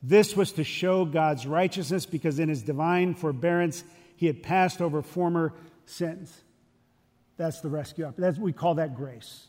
This 0.01 0.33
was 0.33 0.53
to 0.53 0.63
show 0.63 1.03
God's 1.03 1.45
righteousness 1.45 2.05
because 2.05 2.39
in 2.39 2.47
his 2.47 2.63
divine 2.63 3.15
forbearance 3.15 3.83
he 4.15 4.27
had 4.27 4.41
passed 4.41 4.81
over 4.81 5.01
former 5.01 5.53
sins. 5.85 6.43
That's 7.37 7.61
the 7.61 7.69
rescue. 7.69 8.13
That's, 8.17 8.37
we 8.37 8.53
call 8.53 8.75
that 8.75 8.95
grace. 8.95 9.47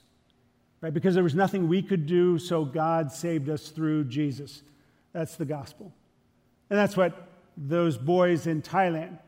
Right? 0.81 0.93
Because 0.93 1.15
there 1.15 1.25
was 1.25 1.35
nothing 1.35 1.69
we 1.69 1.83
could 1.83 2.07
do, 2.07 2.39
so 2.39 2.65
God 2.65 3.13
saved 3.13 3.49
us 3.49 3.69
through 3.69 4.05
Jesus. 4.05 4.63
That's 5.13 5.37
the 5.37 5.45
gospel. 5.45 5.95
And 6.71 6.79
that's 6.79 6.97
what 6.97 7.29
those 7.57 7.97
boys 7.97 8.47
in 8.47 8.63
Thailand 8.63 9.19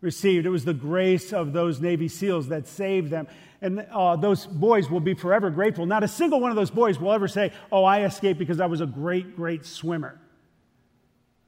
received. 0.00 0.46
It 0.46 0.50
was 0.50 0.64
the 0.64 0.74
grace 0.74 1.32
of 1.32 1.52
those 1.52 1.80
Navy 1.80 2.08
SEALs 2.08 2.48
that 2.48 2.68
saved 2.68 3.10
them. 3.10 3.28
And 3.62 3.86
uh, 3.90 4.16
those 4.16 4.46
boys 4.46 4.90
will 4.90 5.00
be 5.00 5.14
forever 5.14 5.50
grateful. 5.50 5.86
Not 5.86 6.04
a 6.04 6.08
single 6.08 6.40
one 6.40 6.50
of 6.50 6.56
those 6.56 6.70
boys 6.70 7.00
will 7.00 7.12
ever 7.12 7.28
say, 7.28 7.52
Oh, 7.72 7.84
I 7.84 8.04
escaped 8.04 8.38
because 8.38 8.60
I 8.60 8.66
was 8.66 8.80
a 8.80 8.86
great, 8.86 9.36
great 9.36 9.64
swimmer. 9.64 10.20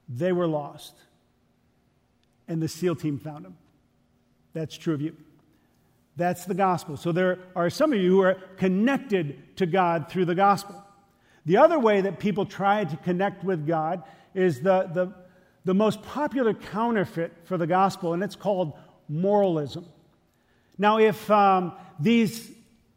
They 0.08 0.32
were 0.32 0.46
lost. 0.46 0.94
And 2.46 2.62
the 2.62 2.68
SEAL 2.68 2.96
team 2.96 3.18
found 3.18 3.44
them. 3.44 3.56
That's 4.52 4.76
true 4.76 4.94
of 4.94 5.00
you. 5.00 5.16
That's 6.16 6.44
the 6.44 6.54
gospel. 6.54 6.96
So 6.96 7.12
there 7.12 7.38
are 7.54 7.70
some 7.70 7.92
of 7.92 8.00
you 8.00 8.10
who 8.10 8.20
are 8.22 8.34
connected 8.56 9.56
to 9.56 9.66
God 9.66 10.08
through 10.08 10.24
the 10.24 10.34
gospel. 10.34 10.84
The 11.46 11.58
other 11.58 11.78
way 11.78 12.00
that 12.00 12.18
people 12.18 12.44
try 12.44 12.84
to 12.84 12.96
connect 12.96 13.44
with 13.44 13.66
God 13.66 14.02
is 14.34 14.60
the, 14.60 14.90
the, 14.92 15.14
the 15.64 15.74
most 15.74 16.02
popular 16.02 16.54
counterfeit 16.54 17.32
for 17.44 17.56
the 17.56 17.66
gospel, 17.66 18.14
and 18.14 18.22
it's 18.22 18.36
called 18.36 18.72
moralism. 19.08 19.86
Now, 20.76 20.98
if 20.98 21.30
um, 21.30 21.72
these 21.98 22.50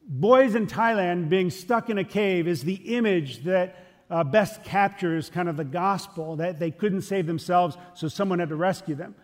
boys 0.05 0.55
in 0.55 0.67
Thailand 0.67 1.29
being 1.29 1.49
stuck 1.49 1.89
in 1.89 1.97
a 1.97 2.03
cave 2.03 2.47
is 2.47 2.63
the 2.63 2.95
image 2.95 3.43
that 3.43 3.75
uh, 4.09 4.23
best 4.23 4.63
captures 4.63 5.29
kind 5.29 5.47
of 5.47 5.55
the 5.57 5.63
gospel, 5.63 6.35
that 6.35 6.59
they 6.59 6.71
couldn't 6.71 7.03
save 7.03 7.27
themselves, 7.27 7.77
so 7.93 8.07
someone 8.07 8.39
had 8.39 8.49
to 8.49 8.55
rescue 8.55 8.95
them, 8.95 9.15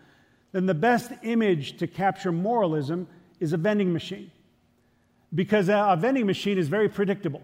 then 0.52 0.66
the 0.66 0.74
best 0.74 1.12
image 1.22 1.76
to 1.78 1.86
capture 1.86 2.32
moralism 2.32 3.06
is 3.40 3.52
a 3.52 3.56
vending 3.56 3.92
machine. 3.92 4.30
Because 5.34 5.68
a 5.68 5.96
vending 5.98 6.26
machine 6.26 6.56
is 6.56 6.68
very 6.68 6.88
predictable. 6.88 7.42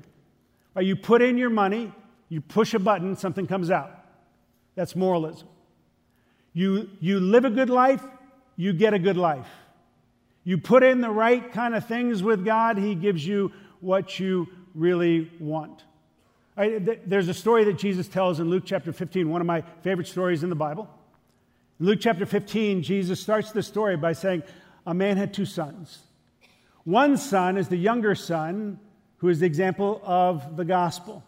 You 0.79 0.97
put 0.97 1.23
in 1.23 1.37
your 1.37 1.51
money, 1.51 1.93
you 2.29 2.41
push 2.41 2.75
a 2.75 2.79
button, 2.79 3.17
something 3.17 3.47
comes 3.47 3.71
out. 3.71 4.05
That's 4.75 4.97
moralism. 4.97 5.49
You, 6.53 6.89
you 7.01 7.21
live 7.21 7.45
a 7.45 7.51
good 7.51 7.71
life, 7.71 8.03
you 8.57 8.73
get 8.73 8.95
a 8.95 8.99
good 8.99 9.17
life. 9.17 9.49
You 10.45 10.59
put 10.59 10.83
in 10.83 11.01
the 11.01 11.11
right 11.11 11.53
kind 11.53 11.75
of 11.75 11.87
things 11.87 12.23
with 12.23 12.45
God, 12.45 12.79
He 12.79 12.95
gives 12.95 13.27
you 13.27 13.53
what 13.81 14.19
you 14.19 14.49
really 14.75 15.31
want. 15.39 15.85
there's 16.57 17.29
a 17.29 17.35
story 17.35 17.65
that 17.65 17.79
Jesus 17.79 18.09
tells 18.09 18.41
in 18.41 18.49
Luke 18.49 18.65
chapter 18.67 18.93
15, 18.93 19.29
one 19.29 19.41
of 19.41 19.47
my 19.47 19.63
favorite 19.83 20.07
stories 20.07 20.43
in 20.43 20.51
the 20.51 20.57
Bible. 20.57 20.89
In 21.81 21.87
Luke 21.87 21.99
chapter 22.01 22.25
15, 22.25 22.83
Jesus 22.83 23.21
starts 23.21 23.51
the 23.51 23.63
story 23.63 23.97
by 23.97 24.13
saying, 24.13 24.45
a 24.87 24.95
man 24.95 25.17
had 25.17 25.35
two 25.35 25.45
sons. 25.45 25.99
One 26.85 27.17
son 27.17 27.57
is 27.57 27.69
the 27.69 27.77
younger 27.77 28.15
son, 28.15 28.79
who 29.17 29.29
is 29.29 29.41
the 29.41 29.47
example 29.47 30.01
of 30.05 30.57
the 30.57 30.65
gospel. 30.65 31.25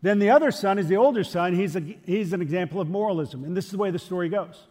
Then 0.00 0.20
the 0.20 0.30
other 0.30 0.52
son 0.52 0.78
is 0.78 0.86
the 0.86 0.96
older 0.96 1.24
son. 1.24 1.56
He's, 1.56 1.74
a, 1.74 1.80
he's 1.80 2.32
an 2.32 2.40
example 2.40 2.80
of 2.80 2.88
moralism. 2.88 3.42
And 3.42 3.56
this 3.56 3.64
is 3.64 3.72
the 3.72 3.78
way 3.78 3.90
the 3.90 3.98
story 3.98 4.28
goes. 4.28 4.62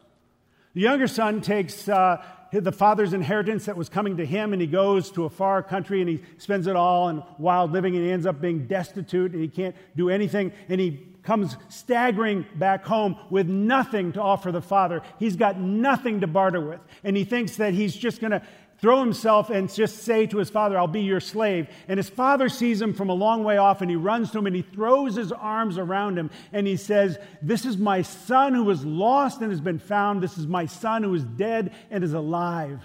The 0.74 0.82
younger 0.82 1.08
son 1.08 1.42
takes 1.42 1.90
uh, 1.90 2.24
the 2.54 2.72
father's 2.72 3.12
inheritance 3.12 3.66
that 3.66 3.76
was 3.76 3.90
coming 3.90 4.18
to 4.18 4.26
him, 4.26 4.54
and 4.54 4.62
he 4.62 4.68
goes 4.68 5.12
to 5.12 5.26
a 5.26 5.30
far 5.30 5.64
country 5.64 6.00
and 6.00 6.10
he 6.10 6.24
spends 6.38 6.66
it 6.68 6.78
all 6.78 7.10
in 7.10 7.24
wild 7.40 7.74
living, 7.74 7.96
and 7.96 8.06
he 8.06 8.12
ends 8.12 8.26
up 8.26 8.40
being 8.40 8.68
destitute 8.68 9.34
and 9.34 9.42
he 9.42 9.50
can't 9.50 9.76
do 9.98 10.10
anything. 10.10 10.54
And 10.70 10.80
he 10.80 11.08
comes 11.28 11.58
staggering 11.68 12.46
back 12.56 12.86
home 12.86 13.18
with 13.30 13.50
nothing 13.50 14.14
to 14.14 14.22
offer 14.22 14.50
the 14.50 14.62
father. 14.62 15.02
He's 15.20 15.36
got 15.36 15.60
nothing 15.60 16.22
to 16.22 16.28
barter 16.28 16.62
with. 16.62 16.80
And 17.04 17.18
he 17.18 17.26
thinks 17.26 17.58
that 17.58 17.74
he's 17.74 17.94
just 17.94 18.22
going 18.22 18.32
to 18.32 18.42
throw 18.80 19.02
himself 19.02 19.50
and 19.50 19.72
just 19.72 20.04
say 20.04 20.26
to 20.28 20.38
his 20.38 20.50
father, 20.50 20.78
I'll 20.78 20.88
be 20.88 21.02
your 21.02 21.20
slave. 21.20 21.68
And 21.90 21.98
his 21.98 22.08
father 22.08 22.48
sees 22.48 22.82
him 22.82 22.94
from 22.94 23.10
a 23.10 23.14
long 23.14 23.44
way 23.44 23.58
off 23.58 23.82
and 23.82 23.90
he 23.90 23.98
runs 23.98 24.32
to 24.32 24.38
him 24.38 24.48
and 24.48 24.56
he 24.56 24.62
throws 24.62 25.18
his 25.18 25.34
arms 25.34 25.78
around 25.78 26.18
him 26.18 26.30
and 26.54 26.66
he 26.66 26.78
says, 26.78 27.18
This 27.42 27.66
is 27.66 27.78
my 27.78 28.04
son 28.04 28.54
who 28.54 28.64
was 28.64 28.86
lost 28.86 29.42
and 29.42 29.52
has 29.52 29.60
been 29.60 29.80
found. 29.80 30.24
This 30.24 30.38
is 30.38 30.48
my 30.48 30.66
son 30.66 31.04
who 31.04 31.14
is 31.14 31.26
dead 31.26 31.74
and 31.92 32.06
is 32.06 32.14
alive. 32.14 32.80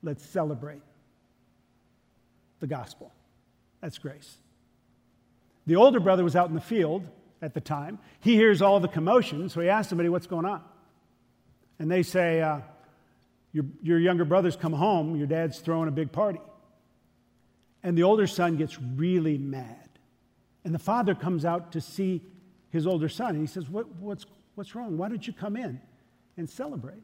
Let's 0.00 0.24
celebrate 0.24 0.82
the 2.60 2.68
gospel. 2.68 3.12
That's 3.80 3.98
grace. 3.98 4.36
The 5.66 5.74
older 5.74 5.98
brother 5.98 6.22
was 6.22 6.36
out 6.36 6.48
in 6.50 6.54
the 6.54 6.60
field 6.60 7.04
at 7.42 7.54
the 7.54 7.60
time. 7.60 7.98
He 8.20 8.34
hears 8.34 8.62
all 8.62 8.80
the 8.80 8.88
commotion, 8.88 9.48
so 9.48 9.60
he 9.60 9.68
asks 9.68 9.88
somebody, 9.88 10.08
What's 10.08 10.26
going 10.26 10.46
on? 10.46 10.62
And 11.78 11.90
they 11.90 12.02
say, 12.02 12.42
uh, 12.42 12.60
your, 13.52 13.64
your 13.82 13.98
younger 13.98 14.24
brother's 14.24 14.54
come 14.54 14.74
home, 14.74 15.16
your 15.16 15.26
dad's 15.26 15.58
throwing 15.58 15.88
a 15.88 15.92
big 15.92 16.12
party. 16.12 16.40
And 17.82 17.96
the 17.96 18.02
older 18.02 18.26
son 18.26 18.56
gets 18.56 18.78
really 18.78 19.38
mad. 19.38 19.88
And 20.64 20.74
the 20.74 20.78
father 20.78 21.14
comes 21.14 21.44
out 21.44 21.72
to 21.72 21.80
see 21.80 22.22
his 22.68 22.86
older 22.86 23.08
son, 23.08 23.30
and 23.30 23.40
he 23.40 23.46
says, 23.46 23.68
what, 23.68 23.88
what's, 23.96 24.26
what's 24.54 24.74
wrong? 24.74 24.98
Why 24.98 25.08
don't 25.08 25.26
you 25.26 25.32
come 25.32 25.56
in 25.56 25.80
and 26.36 26.48
celebrate? 26.48 27.02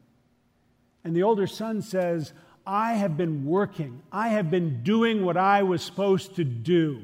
And 1.03 1.15
the 1.15 1.23
older 1.23 1.47
son 1.47 1.81
says, 1.81 2.31
I 2.65 2.93
have 2.93 3.17
been 3.17 3.45
working, 3.45 4.01
I 4.11 4.29
have 4.29 4.51
been 4.51 4.83
doing 4.83 5.25
what 5.25 5.37
I 5.37 5.63
was 5.63 5.81
supposed 5.81 6.35
to 6.35 6.43
do. 6.43 7.01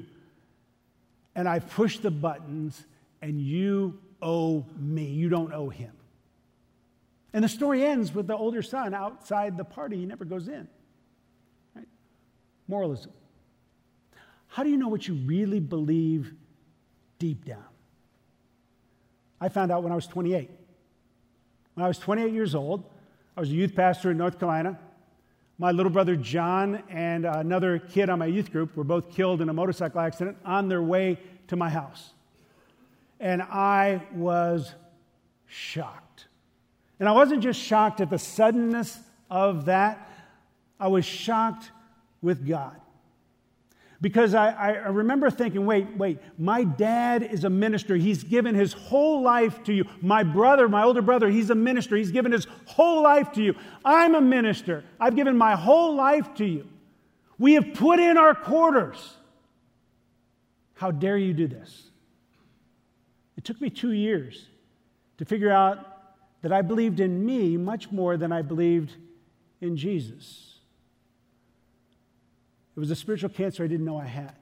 And 1.36 1.50
I've 1.50 1.70
pushed 1.72 2.04
the 2.04 2.12
buttons, 2.12 2.86
and 3.24 3.40
you 3.40 3.98
owe 4.22 4.66
me. 4.78 5.06
You 5.06 5.30
don't 5.30 5.54
owe 5.54 5.70
him. 5.70 5.94
And 7.32 7.42
the 7.44 7.50
story 7.50 7.84
ends 7.84 8.14
with 8.14 8.28
the 8.28 8.36
older 8.36 8.62
son 8.62 8.94
outside 8.94 9.58
the 9.58 9.64
party. 9.64 9.98
He 9.98 10.06
never 10.06 10.26
goes 10.26 10.50
in. 10.50 10.68
Right? 11.74 11.88
Moralism. 12.68 13.12
How 14.48 14.64
do 14.64 14.70
you 14.70 14.76
know 14.76 14.90
what 14.90 15.08
you 15.08 15.14
really 15.14 15.62
believe 15.62 16.34
deep 17.18 17.46
down? 17.46 17.64
I 19.40 19.48
found 19.48 19.72
out 19.72 19.84
when 19.84 19.94
I 19.94 19.96
was 19.96 20.06
28. 20.06 20.52
When 21.76 21.84
I 21.86 21.88
was 21.88 21.98
28 22.00 22.34
years 22.34 22.54
old, 22.54 22.84
I 23.38 23.40
was 23.40 23.50
a 23.50 23.54
youth 23.54 23.74
pastor 23.74 24.12
in 24.12 24.18
North 24.18 24.38
Carolina. 24.38 24.78
My 25.58 25.72
little 25.72 25.92
brother 25.92 26.18
John 26.18 26.84
and 26.90 27.26
another 27.26 27.80
kid 27.80 28.10
on 28.10 28.20
my 28.20 28.26
youth 28.26 28.52
group 28.52 28.76
were 28.76 28.84
both 28.84 29.12
killed 29.12 29.42
in 29.42 29.48
a 29.48 29.54
motorcycle 29.54 30.02
accident 30.02 30.38
on 30.44 30.68
their 30.68 30.84
way 30.84 31.20
to 31.48 31.56
my 31.56 31.70
house 31.70 32.12
and 33.24 33.42
I 33.42 34.02
was 34.14 34.76
shocked. 35.48 36.28
And 37.00 37.08
I 37.08 37.14
wasn't 37.14 37.42
just 37.42 37.60
shocked 37.60 38.02
at 38.02 38.10
the 38.10 38.20
suddenness 38.20 39.00
of 39.30 39.66
that, 39.66 40.10
I 40.78 40.90
was 40.90 41.06
shocked 41.06 41.72
with 42.22 42.46
God. 42.46 42.76
Because 44.02 44.36
I, 44.36 44.52
I, 44.52 44.70
remember 44.90 45.32
thinking, 45.32 45.66
wait, 45.66 45.96
wait, 45.96 46.20
my 46.38 46.66
dad 46.66 47.24
is 47.24 47.46
a 47.46 47.50
minister. 47.50 47.96
He's 47.96 48.26
given 48.26 48.54
his 48.54 48.74
whole 48.74 49.22
life 49.22 49.64
to 49.64 49.74
you. 49.74 49.86
My 50.02 50.24
brother, 50.24 50.68
my 50.68 50.84
older 50.84 51.02
brother, 51.02 51.30
he's 51.30 51.50
a 51.50 51.56
minister. 51.56 51.96
He's 51.96 52.12
given 52.12 52.34
his 52.34 52.46
whole 52.66 53.02
life 53.02 53.32
to 53.34 53.42
you. 53.42 53.56
I'm 53.86 54.16
a 54.16 54.22
minister. 54.22 54.84
I've 55.00 55.16
given 55.16 55.38
my 55.38 55.56
whole 55.56 55.96
life 55.96 56.34
to 56.36 56.46
you. 56.46 56.68
We 57.40 57.54
have 57.54 57.74
put 57.74 58.02
in 58.02 58.18
our 58.18 58.36
quarters. 58.36 59.16
How 60.74 60.92
dare 60.92 61.18
you 61.18 61.34
do 61.34 61.48
this? 61.48 61.90
It 63.44 63.48
took 63.48 63.60
me 63.60 63.70
two 63.70 63.92
years 63.92 64.46
to 65.18 65.26
figure 65.26 65.52
out 65.52 65.86
that 66.44 66.54
I 66.54 66.62
believed 66.62 67.02
in 67.02 67.26
me 67.26 67.58
much 67.58 67.92
more 67.92 68.16
than 68.16 68.32
I 68.32 68.42
believed 68.42 68.96
in 69.60 69.76
Jesus. 69.76 70.60
It 72.74 72.80
was 72.80 72.90
a 72.90 72.96
spiritual 72.96 73.32
cancer 73.32 73.66
I 73.66 73.68
didn't 73.68 73.86
know 73.86 73.98
I 73.98 74.06
had. 74.06 74.34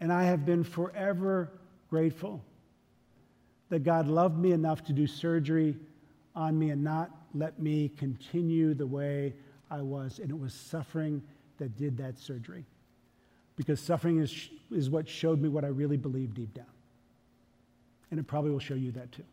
And 0.00 0.12
I 0.12 0.24
have 0.24 0.44
been 0.44 0.64
forever 0.64 1.52
grateful 1.88 2.42
that 3.68 3.84
God 3.84 4.08
loved 4.08 4.36
me 4.36 4.50
enough 4.50 4.82
to 4.86 4.92
do 4.92 5.06
surgery 5.06 5.76
on 6.34 6.58
me 6.58 6.70
and 6.70 6.82
not 6.82 7.12
let 7.34 7.62
me 7.62 7.88
continue 7.88 8.74
the 8.74 8.86
way 8.88 9.32
I 9.70 9.80
was. 9.80 10.18
And 10.18 10.28
it 10.28 10.38
was 10.40 10.54
suffering 10.54 11.22
that 11.58 11.76
did 11.76 11.98
that 11.98 12.18
surgery. 12.18 12.66
Because 13.54 13.78
suffering 13.78 14.18
is, 14.18 14.48
is 14.72 14.90
what 14.90 15.08
showed 15.08 15.40
me 15.40 15.48
what 15.48 15.64
I 15.64 15.68
really 15.68 15.96
believed 15.96 16.34
deep 16.34 16.52
down. 16.52 16.66
And 18.10 18.18
it 18.18 18.26
probably 18.26 18.50
will 18.50 18.58
show 18.58 18.74
you 18.74 18.92
that 18.92 19.12
too. 19.12 19.24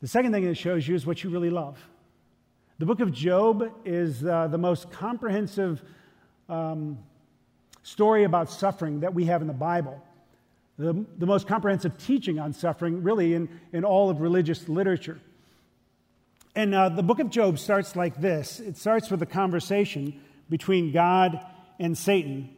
The 0.00 0.08
second 0.08 0.32
thing 0.32 0.44
it 0.44 0.56
shows 0.56 0.86
you 0.86 0.94
is 0.94 1.06
what 1.06 1.24
you 1.24 1.30
really 1.30 1.50
love. 1.50 1.78
The 2.78 2.86
book 2.86 3.00
of 3.00 3.12
Job 3.12 3.72
is 3.84 4.24
uh, 4.24 4.48
the 4.48 4.58
most 4.58 4.90
comprehensive 4.90 5.82
um, 6.48 6.98
story 7.82 8.24
about 8.24 8.50
suffering 8.50 9.00
that 9.00 9.14
we 9.14 9.24
have 9.24 9.40
in 9.40 9.46
the 9.46 9.54
Bible. 9.54 10.02
The, 10.78 11.06
the 11.16 11.24
most 11.24 11.46
comprehensive 11.46 11.96
teaching 11.96 12.38
on 12.38 12.52
suffering, 12.52 13.02
really, 13.02 13.32
in, 13.32 13.48
in 13.72 13.84
all 13.84 14.10
of 14.10 14.20
religious 14.20 14.68
literature. 14.68 15.18
And 16.54 16.74
uh, 16.74 16.90
the 16.90 17.02
book 17.02 17.18
of 17.18 17.30
Job 17.30 17.58
starts 17.58 17.96
like 17.96 18.20
this 18.20 18.60
it 18.60 18.76
starts 18.76 19.10
with 19.10 19.22
a 19.22 19.26
conversation 19.26 20.20
between 20.50 20.92
God 20.92 21.40
and 21.78 21.96
Satan. 21.96 22.54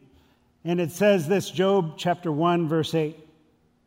And 0.64 0.80
it 0.80 0.90
says 0.90 1.28
this 1.28 1.50
Job 1.50 1.94
chapter 1.96 2.32
1, 2.32 2.68
verse 2.68 2.94
8. 2.94 3.27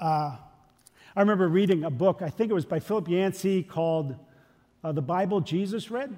Uh, 0.00 0.36
I 1.16 1.20
remember 1.20 1.48
reading 1.48 1.84
a 1.84 1.90
book, 1.90 2.22
I 2.22 2.30
think 2.30 2.50
it 2.50 2.54
was 2.54 2.66
by 2.66 2.80
Philip 2.80 3.08
Yancey, 3.08 3.62
called 3.62 4.16
uh, 4.82 4.92
The 4.92 5.02
Bible 5.02 5.40
Jesus 5.40 5.90
Read. 5.90 6.16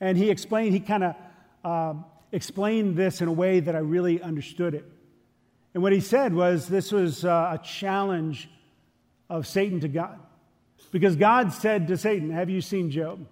And 0.00 0.16
he 0.16 0.30
explained, 0.30 0.72
he 0.72 0.80
kind 0.80 1.04
of 1.04 1.16
uh, 1.62 1.94
explained 2.32 2.96
this 2.96 3.20
in 3.20 3.28
a 3.28 3.32
way 3.32 3.60
that 3.60 3.76
I 3.76 3.80
really 3.80 4.22
understood 4.22 4.74
it. 4.74 4.90
And 5.74 5.82
what 5.82 5.92
he 5.92 6.00
said 6.00 6.34
was 6.34 6.66
this 6.66 6.90
was 6.90 7.24
uh, 7.24 7.58
a 7.60 7.64
challenge 7.64 8.48
of 9.28 9.46
Satan 9.46 9.80
to 9.80 9.88
God. 9.88 10.18
Because 10.90 11.14
God 11.16 11.52
said 11.52 11.88
to 11.88 11.96
Satan, 11.96 12.30
Have 12.30 12.50
you 12.50 12.60
seen 12.60 12.90
Job? 12.90 13.26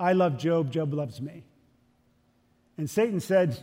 I 0.00 0.14
love 0.14 0.38
Job, 0.38 0.72
Job 0.72 0.92
loves 0.94 1.20
me. 1.20 1.44
And 2.76 2.90
Satan 2.90 3.20
said, 3.20 3.62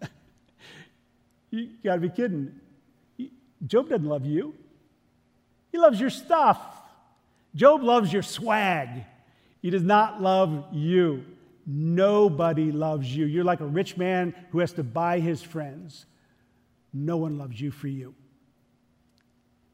You 1.50 1.68
gotta 1.84 2.00
be 2.00 2.08
kidding. 2.08 2.60
Job 3.64 3.88
doesn't 3.88 4.06
love 4.06 4.26
you, 4.26 4.54
he 5.72 5.78
loves 5.78 6.00
your 6.00 6.10
stuff. 6.10 6.58
Job 7.54 7.82
loves 7.82 8.12
your 8.12 8.22
swag. 8.22 9.04
He 9.62 9.70
does 9.70 9.82
not 9.82 10.20
love 10.20 10.66
you. 10.72 11.24
Nobody 11.66 12.70
loves 12.70 13.14
you. 13.14 13.24
You're 13.24 13.44
like 13.44 13.60
a 13.60 13.66
rich 13.66 13.96
man 13.96 14.34
who 14.50 14.58
has 14.58 14.72
to 14.74 14.84
buy 14.84 15.20
his 15.20 15.42
friends. 15.42 16.04
No 16.92 17.16
one 17.16 17.38
loves 17.38 17.60
you 17.60 17.70
for 17.70 17.88
you. 17.88 18.14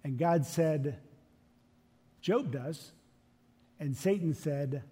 And 0.04 0.16
God 0.16 0.46
said, 0.46 0.98
Job 2.20 2.52
does. 2.52 2.92
And 3.78 3.96
Satan 3.96 4.33
said, 4.33 4.83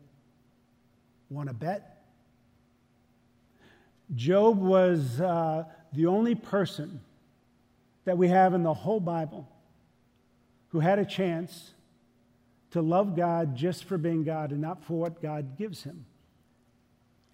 Want 1.28 1.48
to 1.48 1.54
bet? 1.54 2.04
Job 4.14 4.58
was 4.58 5.20
uh, 5.20 5.64
the 5.92 6.06
only 6.06 6.34
person 6.34 7.00
that 8.04 8.18
we 8.18 8.28
have 8.28 8.54
in 8.54 8.62
the 8.62 8.74
whole 8.74 9.00
Bible 9.00 9.48
who 10.68 10.80
had 10.80 10.98
a 10.98 11.04
chance 11.04 11.72
to 12.70 12.80
love 12.80 13.16
God 13.16 13.56
just 13.56 13.84
for 13.84 13.98
being 13.98 14.22
God 14.24 14.52
and 14.52 14.60
not 14.60 14.84
for 14.84 14.94
what 14.94 15.20
God 15.20 15.58
gives 15.58 15.82
him. 15.82 16.06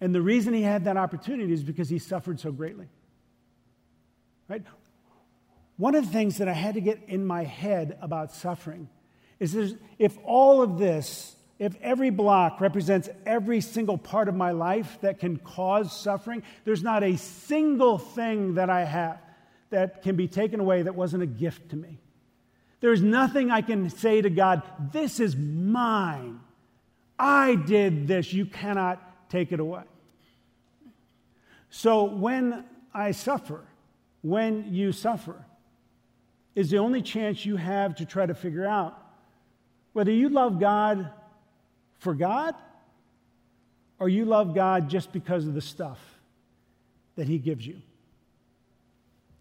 And 0.01 0.13
the 0.13 0.21
reason 0.21 0.53
he 0.53 0.63
had 0.63 0.85
that 0.85 0.97
opportunity 0.97 1.53
is 1.53 1.63
because 1.63 1.89
he 1.89 1.99
suffered 1.99 2.39
so 2.39 2.51
greatly. 2.51 2.87
Right? 4.47 4.63
One 5.77 5.95
of 5.95 6.05
the 6.05 6.11
things 6.11 6.37
that 6.37 6.47
I 6.47 6.53
had 6.53 6.75
to 6.75 6.81
get 6.81 7.03
in 7.07 7.25
my 7.25 7.43
head 7.43 7.97
about 8.01 8.31
suffering 8.31 8.89
is 9.39 9.75
if 9.99 10.17
all 10.23 10.63
of 10.63 10.79
this, 10.79 11.35
if 11.59 11.75
every 11.81 12.09
block 12.09 12.59
represents 12.59 13.09
every 13.25 13.61
single 13.61 13.97
part 13.97 14.27
of 14.27 14.35
my 14.35 14.51
life 14.51 14.97
that 15.01 15.19
can 15.19 15.37
cause 15.37 15.95
suffering, 15.99 16.41
there's 16.65 16.81
not 16.81 17.03
a 17.03 17.17
single 17.17 17.99
thing 17.99 18.55
that 18.55 18.71
I 18.71 18.83
have 18.83 19.19
that 19.69 20.01
can 20.03 20.15
be 20.15 20.27
taken 20.27 20.59
away 20.59 20.83
that 20.83 20.95
wasn't 20.95 21.23
a 21.23 21.27
gift 21.27 21.69
to 21.69 21.75
me. 21.75 21.99
There's 22.79 23.01
nothing 23.01 23.51
I 23.51 23.61
can 23.61 23.89
say 23.89 24.21
to 24.21 24.29
God, 24.29 24.61
this 24.91 25.19
is 25.19 25.35
mine. 25.35 26.39
I 27.17 27.55
did 27.55 28.07
this. 28.07 28.31
You 28.31 28.45
cannot 28.45 29.29
take 29.29 29.51
it 29.51 29.59
away. 29.59 29.83
So 31.69 32.03
when 32.05 32.65
I 32.93 33.11
suffer, 33.11 33.63
when 34.21 34.73
you 34.73 34.91
suffer, 34.91 35.43
is 36.55 36.69
the 36.69 36.77
only 36.77 37.01
chance 37.01 37.45
you 37.45 37.55
have 37.55 37.95
to 37.95 38.05
try 38.05 38.25
to 38.25 38.33
figure 38.33 38.65
out 38.65 38.97
whether 39.93 40.11
you 40.11 40.29
love 40.29 40.59
God 40.59 41.11
for 41.99 42.13
God 42.13 42.55
or 43.99 44.09
you 44.09 44.25
love 44.25 44.53
God 44.53 44.89
just 44.89 45.11
because 45.11 45.47
of 45.47 45.53
the 45.53 45.61
stuff 45.61 45.99
that 47.15 47.27
He 47.27 47.37
gives 47.37 47.65
you. 47.65 47.81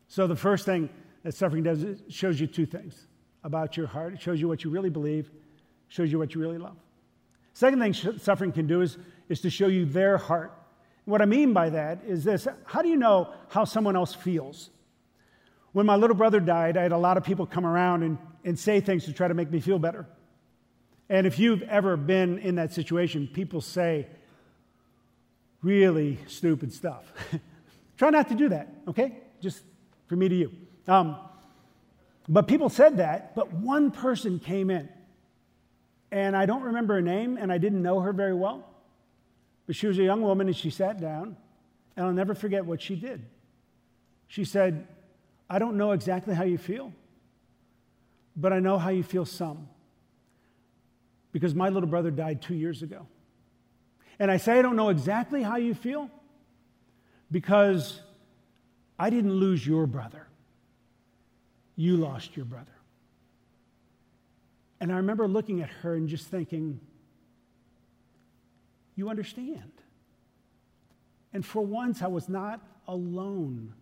So, 0.09 0.27
the 0.27 0.37
first 0.37 0.65
thing 0.65 0.89
that 1.23 1.35
suffering 1.35 1.63
does 1.63 1.83
is 1.83 2.01
it 2.01 2.13
shows 2.13 2.41
you 2.41 2.47
two 2.47 2.67
things 2.67 3.07
about 3.43 3.77
your 3.77 3.87
heart. 3.87 4.15
It 4.15 4.21
shows 4.21 4.41
you 4.41 4.49
what 4.49 4.65
you 4.65 4.71
really 4.71 4.91
believe, 4.91 5.31
shows 5.89 6.11
you 6.13 6.19
what 6.19 6.35
you 6.35 6.41
really 6.41 6.59
love. 6.59 6.77
Second 7.53 7.81
thing 7.81 7.95
suffering 8.19 8.53
can 8.53 8.67
do 8.67 8.83
is, 8.83 8.99
is 9.29 9.41
to 9.41 9.51
show 9.51 9.67
you 9.67 9.87
their 9.87 10.19
heart. 10.19 10.53
What 11.05 11.23
I 11.23 11.25
mean 11.25 11.53
by 11.53 11.71
that 11.71 12.01
is 12.07 12.25
this 12.25 12.47
how 12.65 12.83
do 12.83 12.89
you 12.89 12.97
know 12.97 13.33
how 13.49 13.65
someone 13.65 13.97
else 13.97 14.15
feels? 14.15 14.71
When 15.73 15.87
my 15.87 15.97
little 15.97 16.17
brother 16.17 16.41
died, 16.41 16.77
I 16.77 16.83
had 16.83 16.93
a 16.93 16.99
lot 16.99 17.17
of 17.17 17.25
people 17.25 17.47
come 17.47 17.67
around 17.67 18.03
and, 18.03 18.19
and 18.45 18.59
say 18.59 18.81
things 18.81 19.05
to 19.05 19.13
try 19.13 19.29
to 19.29 19.35
make 19.35 19.51
me 19.51 19.61
feel 19.61 19.79
better. 19.79 20.07
And 21.09 21.27
if 21.27 21.39
you've 21.39 21.63
ever 21.63 21.97
been 21.97 22.39
in 22.39 22.57
that 22.57 22.73
situation, 22.73 23.29
people 23.33 23.61
say 23.61 24.07
really 25.63 26.19
stupid 26.27 26.73
stuff. 26.73 27.05
try 27.97 28.11
not 28.11 28.29
to 28.29 28.35
do 28.35 28.49
that, 28.49 28.69
okay? 28.89 29.19
Just 29.41 29.63
for 30.07 30.17
me 30.17 30.29
to 30.29 30.35
you. 30.35 30.53
Um, 30.89 31.17
but 32.29 32.49
people 32.49 32.69
said 32.69 32.97
that, 32.99 33.35
but 33.35 33.53
one 33.53 33.91
person 33.91 34.39
came 34.39 34.71
in. 34.71 34.89
And 36.11 36.37
I 36.37 36.47
don't 36.47 36.63
remember 36.63 36.95
her 36.95 37.03
name, 37.03 37.37
and 37.37 37.53
I 37.53 37.59
didn't 37.59 37.83
know 37.83 38.01
her 38.01 38.13
very 38.13 38.35
well. 38.35 38.69
But 39.67 39.77
she 39.77 39.87
was 39.87 39.99
a 39.99 40.03
young 40.03 40.23
woman, 40.23 40.47
and 40.47 40.57
she 40.57 40.71
sat 40.71 41.01
down, 41.01 41.37
and 41.97 42.07
I'll 42.07 42.13
never 42.13 42.35
forget 42.35 42.65
what 42.65 42.81
she 42.81 42.95
did. 42.97 43.25
She 44.29 44.45
said, 44.45 44.87
I 45.49 45.59
don't 45.59 45.77
know 45.77 45.93
exactly 45.93 46.35
how 46.35 46.45
you 46.45 46.59
feel, 46.59 46.93
but 48.37 48.53
I 48.53 48.59
know 48.59 48.79
how 48.79 48.91
you 48.91 49.03
feel 49.03 49.25
some. 49.25 49.69
Because 51.33 51.55
my 51.55 51.69
little 51.69 51.89
brother 51.89 52.11
died 52.11 52.43
two 52.43 52.55
years 52.55 52.83
ago. 52.83 53.07
And 54.19 54.31
I 54.31 54.39
say 54.39 54.59
I 54.59 54.63
don't 54.63 54.77
know 54.77 54.89
exactly 54.89 55.43
how 55.43 55.57
you 55.57 55.75
feel 55.75 56.11
because 57.31 58.01
I 58.99 59.11
didn't 59.11 59.33
lose 59.33 59.67
your 59.67 59.87
brother. 59.87 60.27
You 61.77 61.97
lost 61.97 62.37
your 62.37 62.47
brother. 62.47 62.67
And 64.81 64.93
I 64.93 64.97
remember 64.97 65.29
looking 65.29 65.63
at 65.63 65.69
her 65.69 65.95
and 65.95 66.09
just 66.09 66.27
thinking, 66.27 66.81
you 68.95 69.09
understand. 69.09 69.73
And 71.33 71.45
for 71.45 71.63
once, 71.63 72.03
I 72.03 72.07
was 72.07 72.29
not 72.29 72.61
alone, 72.89 73.75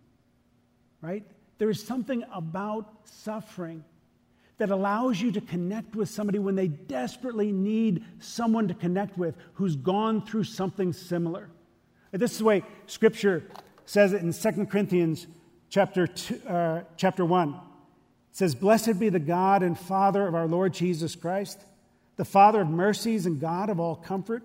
right? 1.00 1.24
There 1.58 1.70
is 1.70 1.84
something 1.84 2.24
about 2.32 2.90
suffering 3.04 3.84
that 4.58 4.70
allows 4.70 5.20
you 5.20 5.32
to 5.32 5.40
connect 5.40 5.96
with 5.96 6.08
somebody 6.08 6.38
when 6.38 6.54
they 6.54 6.68
desperately 6.68 7.52
need 7.52 8.04
someone 8.20 8.68
to 8.68 8.74
connect 8.74 9.18
with 9.18 9.36
who's 9.54 9.76
gone 9.76 10.24
through 10.24 10.44
something 10.44 10.92
similar. 10.92 11.48
This 12.12 12.32
is 12.32 12.38
the 12.38 12.44
way 12.44 12.62
Scripture 12.86 13.44
says 13.86 14.12
it 14.12 14.22
in 14.22 14.32
2 14.32 14.66
Corinthians 14.66 15.26
chapter, 15.68 16.06
two, 16.06 16.40
uh, 16.48 16.82
chapter 16.96 17.24
1. 17.24 17.48
It 17.50 17.56
says, 18.32 18.54
Blessed 18.54 18.98
be 18.98 19.08
the 19.08 19.18
God 19.18 19.62
and 19.62 19.78
Father 19.78 20.26
of 20.26 20.34
our 20.34 20.46
Lord 20.46 20.72
Jesus 20.72 21.14
Christ, 21.14 21.60
the 22.16 22.24
Father 22.24 22.62
of 22.62 22.68
mercies 22.68 23.26
and 23.26 23.40
God 23.40 23.70
of 23.70 23.80
all 23.80 23.96
comfort, 23.96 24.42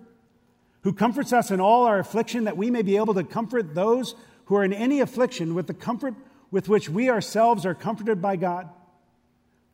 who 0.82 0.92
comforts 0.92 1.32
us 1.32 1.50
in 1.50 1.60
all 1.60 1.84
our 1.84 1.98
affliction, 1.98 2.44
that 2.44 2.56
we 2.56 2.70
may 2.70 2.82
be 2.82 2.96
able 2.96 3.14
to 3.14 3.24
comfort 3.24 3.74
those 3.74 4.14
who 4.46 4.56
are 4.56 4.64
in 4.64 4.72
any 4.72 5.00
affliction 5.00 5.54
with 5.54 5.66
the 5.66 5.74
comfort 5.74 6.14
with 6.50 6.68
which 6.68 6.88
we 6.88 7.08
ourselves 7.08 7.64
are 7.64 7.74
comforted 7.74 8.20
by 8.20 8.36
God. 8.36 8.68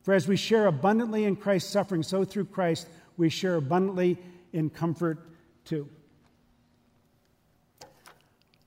For 0.03 0.13
as 0.13 0.27
we 0.27 0.37
share 0.37 0.67
abundantly 0.67 1.25
in 1.25 1.35
Christ's 1.35 1.71
suffering, 1.71 2.03
so 2.03 2.23
through 2.23 2.45
Christ 2.45 2.87
we 3.17 3.29
share 3.29 3.55
abundantly 3.55 4.17
in 4.53 4.69
comfort 4.69 5.19
too. 5.65 5.89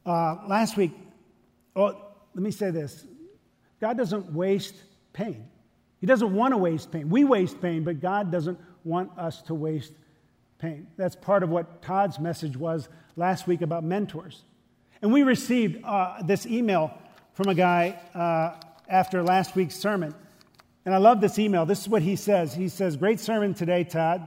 Uh, 0.04 0.36
last 0.48 0.76
week, 0.76 0.92
oh, 1.76 1.94
let 2.34 2.42
me 2.42 2.50
say 2.50 2.70
this 2.70 3.04
God 3.80 3.96
doesn't 3.96 4.32
waste 4.32 4.76
pain. 5.12 5.46
He 6.00 6.06
doesn't 6.06 6.34
want 6.34 6.52
to 6.52 6.58
waste 6.58 6.90
pain. 6.90 7.10
We 7.10 7.24
waste 7.24 7.60
pain, 7.60 7.84
but 7.84 8.00
God 8.00 8.32
doesn't 8.32 8.58
want 8.84 9.16
us 9.18 9.42
to 9.42 9.54
waste 9.54 9.92
pain. 10.58 10.86
That's 10.96 11.16
part 11.16 11.42
of 11.42 11.50
what 11.50 11.82
Todd's 11.82 12.18
message 12.18 12.56
was 12.56 12.88
last 13.16 13.46
week 13.46 13.60
about 13.60 13.84
mentors. 13.84 14.42
And 15.02 15.12
we 15.12 15.22
received 15.22 15.82
uh, 15.84 16.22
this 16.22 16.46
email 16.46 16.96
from 17.34 17.48
a 17.48 17.54
guy 17.54 17.98
uh, 18.14 18.60
after 18.88 19.22
last 19.22 19.54
week's 19.54 19.76
sermon. 19.76 20.14
And 20.84 20.94
I 20.94 20.98
love 20.98 21.20
this 21.20 21.38
email. 21.38 21.66
This 21.66 21.80
is 21.80 21.88
what 21.88 22.02
he 22.02 22.16
says. 22.16 22.54
He 22.54 22.68
says, 22.68 22.96
Great 22.96 23.20
sermon 23.20 23.54
today, 23.54 23.84
Todd. 23.84 24.26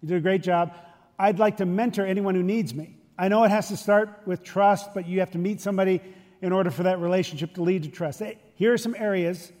You 0.00 0.08
did 0.08 0.16
a 0.18 0.20
great 0.20 0.42
job. 0.42 0.74
I'd 1.18 1.38
like 1.38 1.58
to 1.58 1.66
mentor 1.66 2.04
anyone 2.04 2.34
who 2.34 2.42
needs 2.42 2.74
me. 2.74 2.96
I 3.18 3.28
know 3.28 3.44
it 3.44 3.50
has 3.50 3.68
to 3.68 3.76
start 3.76 4.22
with 4.26 4.42
trust, 4.42 4.94
but 4.94 5.06
you 5.06 5.20
have 5.20 5.30
to 5.32 5.38
meet 5.38 5.60
somebody 5.60 6.00
in 6.40 6.52
order 6.52 6.70
for 6.70 6.84
that 6.84 6.98
relationship 6.98 7.54
to 7.54 7.62
lead 7.62 7.84
to 7.84 7.88
trust. 7.88 8.22
Here 8.54 8.72
are 8.72 8.78
some 8.78 8.96
areas 8.98 9.52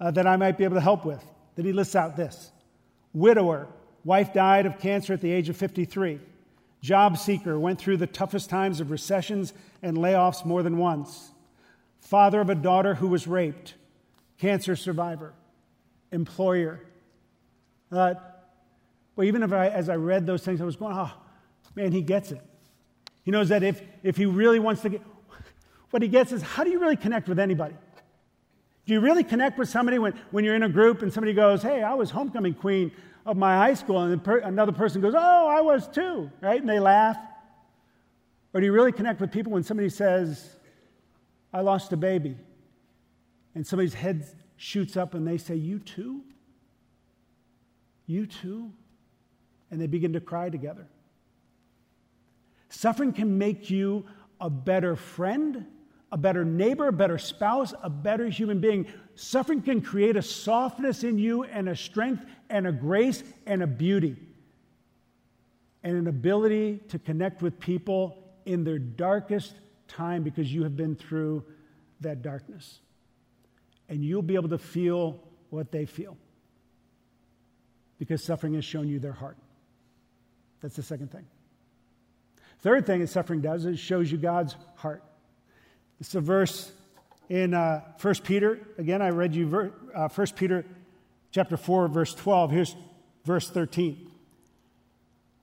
uh, 0.00 0.10
that 0.12 0.26
I 0.26 0.36
might 0.36 0.58
be 0.58 0.64
able 0.64 0.76
to 0.76 0.80
help 0.80 1.04
with. 1.04 1.24
That 1.56 1.64
he 1.64 1.72
lists 1.72 1.96
out 1.96 2.16
this 2.16 2.52
widower, 3.12 3.66
wife 4.04 4.32
died 4.32 4.66
of 4.66 4.78
cancer 4.78 5.12
at 5.12 5.20
the 5.20 5.30
age 5.30 5.48
of 5.48 5.56
53. 5.56 6.20
Job 6.80 7.18
seeker, 7.18 7.58
went 7.58 7.78
through 7.78 7.96
the 7.96 8.06
toughest 8.06 8.48
times 8.48 8.80
of 8.80 8.90
recessions 8.90 9.52
and 9.82 9.96
layoffs 9.96 10.44
more 10.44 10.62
than 10.62 10.78
once. 10.78 11.32
Father 12.00 12.40
of 12.40 12.50
a 12.50 12.54
daughter 12.54 12.94
who 12.94 13.08
was 13.08 13.26
raped, 13.26 13.74
cancer 14.38 14.76
survivor, 14.76 15.34
employer. 16.12 16.80
Uh, 17.90 18.14
well, 19.16 19.26
even 19.26 19.42
if 19.42 19.52
I, 19.52 19.68
as 19.68 19.88
I 19.88 19.96
read 19.96 20.26
those 20.26 20.44
things, 20.44 20.60
I 20.60 20.64
was 20.64 20.76
going, 20.76 20.94
oh, 20.96 21.12
man, 21.74 21.90
he 21.90 22.02
gets 22.02 22.30
it. 22.30 22.42
He 23.28 23.30
knows 23.30 23.50
that 23.50 23.62
if, 23.62 23.82
if 24.02 24.16
he 24.16 24.24
really 24.24 24.58
wants 24.58 24.80
to 24.80 24.88
get, 24.88 25.02
what 25.90 26.00
he 26.00 26.08
gets 26.08 26.32
is 26.32 26.40
how 26.40 26.64
do 26.64 26.70
you 26.70 26.80
really 26.80 26.96
connect 26.96 27.28
with 27.28 27.38
anybody? 27.38 27.74
Do 28.86 28.94
you 28.94 29.00
really 29.00 29.22
connect 29.22 29.58
with 29.58 29.68
somebody 29.68 29.98
when, 29.98 30.18
when 30.30 30.46
you're 30.46 30.54
in 30.54 30.62
a 30.62 30.68
group 30.70 31.02
and 31.02 31.12
somebody 31.12 31.34
goes, 31.34 31.60
hey, 31.60 31.82
I 31.82 31.92
was 31.92 32.10
homecoming 32.10 32.54
queen 32.54 32.90
of 33.26 33.36
my 33.36 33.54
high 33.54 33.74
school, 33.74 33.98
and 33.98 34.24
per- 34.24 34.38
another 34.38 34.72
person 34.72 35.02
goes, 35.02 35.12
oh, 35.14 35.46
I 35.46 35.60
was 35.60 35.86
too, 35.88 36.30
right? 36.40 36.58
And 36.58 36.66
they 36.66 36.80
laugh. 36.80 37.18
Or 38.54 38.60
do 38.60 38.66
you 38.66 38.72
really 38.72 38.92
connect 38.92 39.20
with 39.20 39.30
people 39.30 39.52
when 39.52 39.62
somebody 39.62 39.90
says, 39.90 40.56
I 41.52 41.60
lost 41.60 41.92
a 41.92 41.98
baby, 41.98 42.34
and 43.54 43.66
somebody's 43.66 43.92
head 43.92 44.26
shoots 44.56 44.96
up 44.96 45.12
and 45.12 45.28
they 45.28 45.36
say, 45.36 45.54
You 45.54 45.80
too? 45.80 46.22
You 48.06 48.24
too? 48.24 48.72
And 49.70 49.78
they 49.78 49.86
begin 49.86 50.14
to 50.14 50.20
cry 50.20 50.48
together. 50.48 50.86
Suffering 52.68 53.12
can 53.12 53.38
make 53.38 53.70
you 53.70 54.04
a 54.40 54.50
better 54.50 54.96
friend, 54.96 55.66
a 56.12 56.16
better 56.16 56.44
neighbor, 56.44 56.88
a 56.88 56.92
better 56.92 57.18
spouse, 57.18 57.74
a 57.82 57.90
better 57.90 58.28
human 58.28 58.60
being. 58.60 58.86
Suffering 59.14 59.62
can 59.62 59.80
create 59.80 60.16
a 60.16 60.22
softness 60.22 61.04
in 61.04 61.18
you 61.18 61.44
and 61.44 61.68
a 61.68 61.76
strength 61.76 62.24
and 62.50 62.66
a 62.66 62.72
grace 62.72 63.22
and 63.46 63.62
a 63.62 63.66
beauty 63.66 64.16
and 65.82 65.96
an 65.96 66.06
ability 66.06 66.80
to 66.88 66.98
connect 66.98 67.42
with 67.42 67.58
people 67.58 68.22
in 68.44 68.64
their 68.64 68.78
darkest 68.78 69.54
time 69.86 70.22
because 70.22 70.52
you 70.52 70.62
have 70.62 70.76
been 70.76 70.94
through 70.94 71.44
that 72.00 72.22
darkness. 72.22 72.80
And 73.88 74.04
you'll 74.04 74.22
be 74.22 74.34
able 74.34 74.50
to 74.50 74.58
feel 74.58 75.22
what 75.50 75.72
they 75.72 75.86
feel 75.86 76.16
because 77.98 78.22
suffering 78.22 78.54
has 78.54 78.64
shown 78.64 78.88
you 78.88 78.98
their 78.98 79.12
heart. 79.12 79.36
That's 80.60 80.76
the 80.76 80.82
second 80.82 81.10
thing. 81.10 81.24
Third 82.60 82.86
thing 82.86 83.00
that 83.00 83.08
suffering 83.08 83.40
does 83.40 83.64
is 83.64 83.78
shows 83.78 84.10
you 84.10 84.18
God's 84.18 84.56
heart. 84.76 85.02
It's 86.00 86.14
a 86.14 86.20
verse 86.20 86.72
in 87.28 87.54
uh, 87.54 87.82
1 88.00 88.14
Peter. 88.24 88.58
Again, 88.78 89.02
I 89.02 89.10
read 89.10 89.34
you 89.34 89.46
ver- 89.46 89.72
uh, 89.94 90.08
1 90.08 90.26
Peter 90.36 90.64
chapter 91.30 91.56
4, 91.56 91.88
verse 91.88 92.14
12. 92.14 92.50
Here's 92.50 92.76
verse 93.24 93.50
13. 93.50 94.10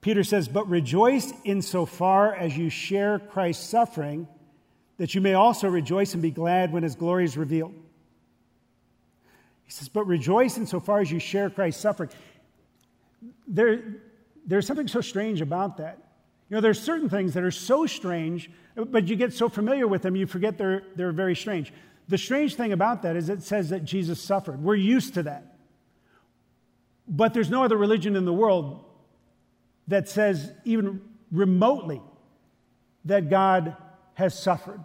Peter 0.00 0.24
says, 0.24 0.48
But 0.48 0.68
rejoice 0.68 1.32
insofar 1.44 2.34
as 2.34 2.56
you 2.56 2.70
share 2.70 3.18
Christ's 3.18 3.66
suffering, 3.66 4.28
that 4.98 5.14
you 5.14 5.20
may 5.20 5.34
also 5.34 5.68
rejoice 5.68 6.14
and 6.14 6.22
be 6.22 6.30
glad 6.30 6.72
when 6.72 6.82
his 6.82 6.94
glory 6.94 7.24
is 7.24 7.36
revealed. 7.36 7.74
He 9.64 9.72
says, 9.72 9.88
But 9.88 10.06
rejoice 10.06 10.56
insofar 10.58 11.00
as 11.00 11.10
you 11.10 11.18
share 11.18 11.50
Christ's 11.50 11.82
suffering. 11.82 12.10
There, 13.48 13.82
there's 14.46 14.66
something 14.66 14.88
so 14.88 15.00
strange 15.00 15.40
about 15.40 15.78
that. 15.78 16.05
You 16.48 16.54
know, 16.56 16.60
there's 16.60 16.80
certain 16.80 17.08
things 17.08 17.34
that 17.34 17.42
are 17.42 17.50
so 17.50 17.86
strange, 17.86 18.50
but 18.76 19.08
you 19.08 19.16
get 19.16 19.32
so 19.32 19.48
familiar 19.48 19.88
with 19.88 20.02
them, 20.02 20.14
you 20.14 20.26
forget 20.26 20.58
they're, 20.58 20.84
they're 20.94 21.12
very 21.12 21.34
strange. 21.34 21.72
The 22.08 22.18
strange 22.18 22.54
thing 22.54 22.72
about 22.72 23.02
that 23.02 23.16
is 23.16 23.28
it 23.28 23.42
says 23.42 23.70
that 23.70 23.84
Jesus 23.84 24.20
suffered. 24.20 24.62
We're 24.62 24.76
used 24.76 25.14
to 25.14 25.24
that. 25.24 25.56
But 27.08 27.34
there's 27.34 27.50
no 27.50 27.64
other 27.64 27.76
religion 27.76 28.14
in 28.14 28.24
the 28.24 28.32
world 28.32 28.84
that 29.88 30.08
says, 30.08 30.52
even 30.64 31.00
remotely, 31.32 32.00
that 33.04 33.28
God 33.28 33.76
has 34.14 34.38
suffered, 34.38 34.82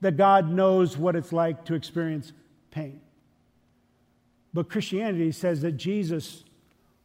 that 0.00 0.16
God 0.16 0.50
knows 0.50 0.96
what 0.96 1.14
it's 1.14 1.32
like 1.32 1.64
to 1.66 1.74
experience 1.74 2.32
pain. 2.70 3.00
But 4.52 4.70
Christianity 4.70 5.32
says 5.32 5.60
that 5.62 5.72
Jesus 5.72 6.44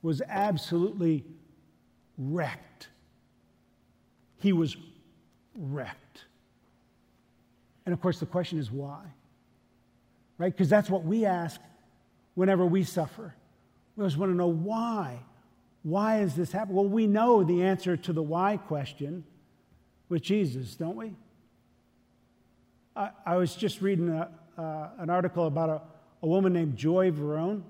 was 0.01 0.21
absolutely 0.27 1.25
wrecked 2.17 2.89
he 4.39 4.53
was 4.53 4.75
wrecked. 5.55 6.25
And 7.85 7.93
of 7.93 8.01
course, 8.01 8.19
the 8.19 8.25
question 8.25 8.59
is 8.59 8.71
why? 8.71 9.03
Right? 10.37 10.51
Because 10.51 10.69
that's 10.69 10.89
what 10.89 11.03
we 11.03 11.25
ask 11.25 11.59
whenever 12.35 12.65
we 12.65 12.83
suffer. 12.83 13.33
We 13.95 14.01
always 14.01 14.17
want 14.17 14.31
to 14.31 14.35
know 14.35 14.47
why. 14.47 15.19
Why 15.83 16.21
is 16.21 16.35
this 16.35 16.51
happening? 16.51 16.77
Well, 16.77 16.87
we 16.87 17.07
know 17.07 17.43
the 17.43 17.63
answer 17.63 17.97
to 17.97 18.13
the 18.13 18.21
why 18.21 18.57
question 18.57 19.23
with 20.07 20.21
Jesus, 20.21 20.75
don't 20.75 20.95
we? 20.95 21.13
I, 22.95 23.11
I 23.25 23.35
was 23.37 23.55
just 23.55 23.81
reading 23.81 24.09
a, 24.09 24.29
uh, 24.57 24.89
an 24.99 25.09
article 25.09 25.47
about 25.47 25.69
a, 25.69 25.81
a 26.21 26.27
woman 26.27 26.53
named 26.53 26.75
Joy 26.75 27.11
Verone. 27.11 27.63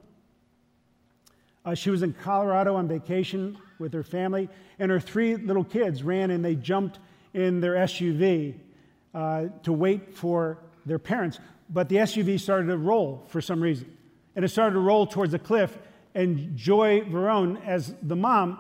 Uh, 1.65 1.75
she 1.75 1.89
was 1.89 2.03
in 2.03 2.13
Colorado 2.13 2.75
on 2.75 2.87
vacation 2.87 3.57
with 3.79 3.93
her 3.93 4.03
family, 4.03 4.49
and 4.79 4.91
her 4.91 4.99
three 4.99 5.35
little 5.35 5.63
kids 5.63 6.03
ran 6.03 6.31
and 6.31 6.43
they 6.43 6.55
jumped 6.55 6.99
in 7.33 7.59
their 7.59 7.73
SUV 7.73 8.55
uh, 9.13 9.45
to 9.63 9.73
wait 9.73 10.13
for 10.15 10.59
their 10.85 10.99
parents. 10.99 11.39
But 11.69 11.89
the 11.89 11.97
SUV 11.97 12.39
started 12.39 12.67
to 12.67 12.77
roll 12.77 13.23
for 13.27 13.41
some 13.41 13.61
reason. 13.61 13.95
And 14.35 14.45
it 14.45 14.49
started 14.49 14.73
to 14.73 14.79
roll 14.79 15.05
towards 15.05 15.33
a 15.33 15.39
cliff, 15.39 15.77
and 16.15 16.55
Joy 16.55 17.01
Verone, 17.01 17.63
as 17.65 17.93
the 18.01 18.15
mom, 18.15 18.59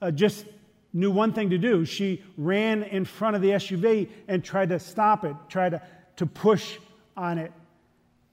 uh, 0.00 0.10
just 0.10 0.46
knew 0.92 1.10
one 1.10 1.32
thing 1.32 1.50
to 1.50 1.58
do. 1.58 1.84
She 1.84 2.22
ran 2.36 2.82
in 2.82 3.04
front 3.04 3.36
of 3.36 3.42
the 3.42 3.50
SUV 3.50 4.08
and 4.26 4.42
tried 4.42 4.70
to 4.70 4.78
stop 4.78 5.24
it, 5.24 5.36
tried 5.48 5.70
to, 5.70 5.82
to 6.16 6.26
push 6.26 6.78
on 7.16 7.38
it. 7.38 7.52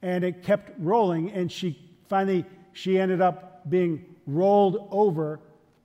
And 0.01 0.23
it 0.23 0.43
kept 0.43 0.71
rolling, 0.80 1.32
and 1.32 1.51
she 1.51 1.80
finally, 2.08 2.45
she 2.73 2.99
ended 2.99 3.21
up 3.21 3.44
being 3.67 4.06
rolled 4.25 4.88
over 4.91 5.39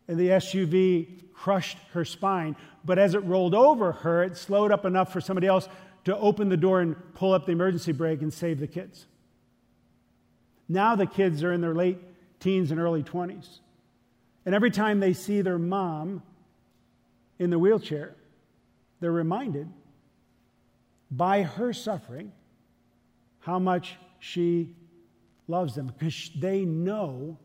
and 0.09 0.19
the 0.19 0.29
SUV 0.29 1.33
crushed 1.33 1.79
her 1.93 2.05
spine. 2.05 2.57
But 2.85 2.99
as 2.99 3.14
it 3.14 3.25
rolled 3.25 3.55
over 3.55 3.93
her, 3.93 4.25
it 4.25 4.37
slowed 4.37 4.73
up 4.73 4.85
enough 4.85 5.12
for 5.12 5.21
somebody 5.21 5.47
else 5.47 5.69
to 6.05 6.16
open 6.19 6.49
the 6.49 6.57
door 6.57 6.81
and 6.81 6.97
pull 7.14 7.33
up 7.33 7.47
the 7.47 7.53
emergency 7.53 7.93
brake 7.93 8.23
and 8.23 8.33
save 8.33 8.59
the 8.59 8.66
kids. 8.66 9.07
Now 10.69 10.97
the 10.97 11.07
kids 11.07 11.43
are 11.43 11.53
in 11.53 11.61
their 11.61 11.75
late 11.75 11.99
teens 12.40 12.71
and 12.71 12.81
early 12.81 13.03
20s. 13.03 13.61
And 14.45 14.55
every 14.55 14.71
time 14.71 15.01
they 15.01 15.12
see 15.12 15.43
their 15.43 15.59
mom 15.59 16.23
in 17.38 17.51
the 17.51 17.59
wheelchair, 17.59 18.16
they're 19.01 19.12
reminded 19.12 19.69
by 21.11 21.43
her 21.43 21.73
suffering 21.73 22.33
how 23.40 23.59
much 23.59 23.97
she 24.19 24.75
loves 25.49 25.75
them 25.75 25.93
because 25.99 26.31
they 26.37 26.64
know 26.64 27.38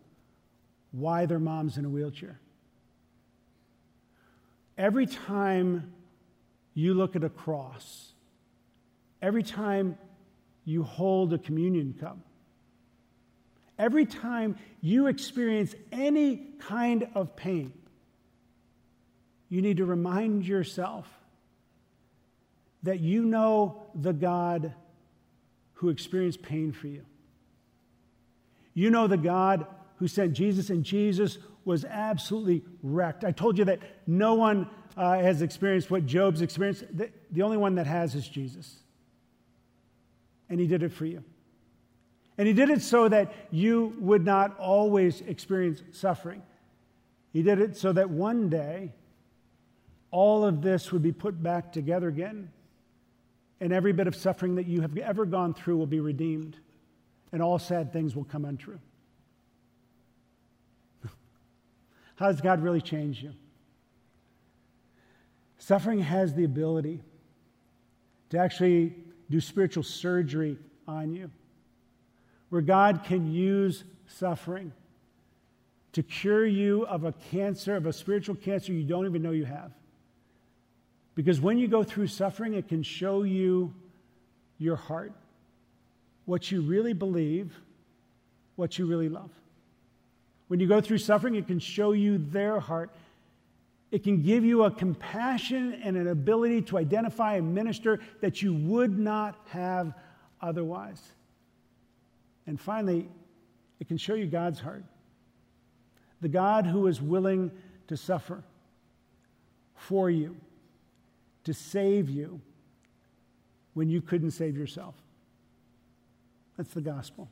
why 0.95 1.25
their 1.25 1.39
mom's 1.39 1.77
in 1.77 1.85
a 1.85 1.89
wheelchair. 1.89 2.39
Every 4.77 5.05
time 5.05 5.93
you 6.73 6.93
look 6.93 7.15
at 7.15 7.23
a 7.23 7.29
cross, 7.29 8.11
every 9.21 9.43
time 9.43 9.97
you 10.65 10.83
hold 10.83 11.33
a 11.33 11.37
communion 11.37 11.95
cup, 11.99 12.17
Every 13.77 14.05
time 14.05 14.57
you 14.81 15.07
experience 15.07 15.75
any 15.91 16.37
kind 16.59 17.07
of 17.13 17.35
pain, 17.35 17.73
you 19.49 19.61
need 19.61 19.77
to 19.77 19.85
remind 19.85 20.45
yourself 20.47 21.07
that 22.83 22.99
you 22.99 23.25
know 23.25 23.83
the 23.93 24.13
God 24.13 24.73
who 25.73 25.89
experienced 25.89 26.41
pain 26.41 26.71
for 26.71 26.87
you. 26.87 27.05
You 28.73 28.89
know 28.89 29.07
the 29.07 29.17
God 29.17 29.65
who 29.97 30.07
sent 30.07 30.33
Jesus, 30.33 30.69
and 30.69 30.83
Jesus 30.83 31.37
was 31.63 31.85
absolutely 31.85 32.63
wrecked. 32.83 33.23
I 33.23 33.31
told 33.31 33.57
you 33.57 33.65
that 33.65 33.79
no 34.05 34.35
one 34.35 34.69
uh, 34.95 35.17
has 35.19 35.41
experienced 35.41 35.89
what 35.89 36.05
Job's 36.05 36.41
experienced. 36.41 36.85
The, 36.95 37.09
the 37.31 37.41
only 37.41 37.57
one 37.57 37.75
that 37.75 37.87
has 37.87 38.15
is 38.15 38.27
Jesus. 38.27 38.77
And 40.49 40.59
he 40.59 40.67
did 40.67 40.83
it 40.83 40.93
for 40.93 41.05
you. 41.05 41.23
And 42.37 42.47
he 42.47 42.53
did 42.53 42.69
it 42.69 42.81
so 42.81 43.07
that 43.07 43.33
you 43.49 43.95
would 43.99 44.25
not 44.25 44.59
always 44.59 45.21
experience 45.21 45.81
suffering. 45.91 46.43
He 47.31 47.41
did 47.41 47.59
it 47.59 47.77
so 47.77 47.93
that 47.93 48.09
one 48.09 48.49
day 48.49 48.91
all 50.11 50.45
of 50.45 50.61
this 50.61 50.91
would 50.91 51.01
be 51.01 51.11
put 51.11 51.41
back 51.41 51.71
together 51.71 52.07
again. 52.07 52.51
And 53.59 53.71
every 53.73 53.93
bit 53.93 54.07
of 54.07 54.15
suffering 54.15 54.55
that 54.55 54.67
you 54.67 54.81
have 54.81 54.95
ever 54.97 55.25
gone 55.25 55.53
through 55.53 55.77
will 55.77 55.87
be 55.87 56.01
redeemed. 56.01 56.57
And 57.31 57.41
all 57.41 57.57
sad 57.57 57.91
things 57.91 58.15
will 58.15 58.25
come 58.25 58.45
untrue. 58.45 58.79
How 62.15 62.27
does 62.31 62.41
God 62.41 62.63
really 62.63 62.81
change 62.81 63.21
you? 63.21 63.33
Suffering 65.57 65.99
has 65.99 66.33
the 66.33 66.43
ability 66.43 67.01
to 68.29 68.37
actually 68.37 68.95
do 69.29 69.41
spiritual 69.41 69.83
surgery 69.83 70.57
on 70.87 71.11
you, 71.11 71.31
where 72.49 72.61
God 72.61 73.03
can 73.03 73.31
use 73.31 73.83
suffering 74.07 74.71
to 75.93 76.03
cure 76.03 76.45
you 76.45 76.85
of 76.87 77.05
a 77.05 77.13
cancer, 77.31 77.75
of 77.75 77.85
a 77.85 77.93
spiritual 77.93 78.35
cancer 78.35 78.73
you 78.73 78.83
don't 78.83 79.05
even 79.05 79.21
know 79.21 79.31
you 79.31 79.45
have. 79.45 79.71
Because 81.15 81.39
when 81.39 81.57
you 81.57 81.67
go 81.67 81.83
through 81.83 82.07
suffering, 82.07 82.53
it 82.53 82.67
can 82.67 82.83
show 82.83 83.23
you 83.23 83.73
your 84.57 84.75
heart, 84.75 85.13
what 86.25 86.51
you 86.51 86.61
really 86.61 86.93
believe, 86.93 87.57
what 88.57 88.77
you 88.77 88.85
really 88.85 89.09
love. 89.09 89.31
When 90.47 90.59
you 90.59 90.67
go 90.67 90.81
through 90.81 90.99
suffering, 90.99 91.35
it 91.35 91.47
can 91.47 91.59
show 91.59 91.91
you 91.93 92.17
their 92.17 92.59
heart. 92.59 92.91
It 93.91 94.03
can 94.03 94.21
give 94.21 94.43
you 94.43 94.63
a 94.63 94.71
compassion 94.71 95.79
and 95.83 95.95
an 95.95 96.07
ability 96.07 96.63
to 96.63 96.77
identify 96.77 97.35
and 97.35 97.55
minister 97.55 97.99
that 98.21 98.41
you 98.41 98.53
would 98.53 98.97
not 98.97 99.35
have 99.49 99.93
otherwise. 100.41 101.01
And 102.47 102.59
finally, 102.59 103.07
it 103.79 103.87
can 103.87 103.97
show 103.97 104.13
you 104.13 104.27
God's 104.27 104.59
heart. 104.59 104.83
The 106.21 106.29
God 106.29 106.65
who 106.65 106.87
is 106.87 107.01
willing 107.01 107.51
to 107.87 107.97
suffer 107.97 108.43
for 109.75 110.09
you, 110.09 110.35
to 111.43 111.53
save 111.53 112.09
you 112.09 112.41
when 113.73 113.89
you 113.89 114.01
couldn't 114.01 114.31
save 114.31 114.57
yourself. 114.57 114.95
That's 116.57 116.73
the 116.73 116.81
gospel. 116.81 117.29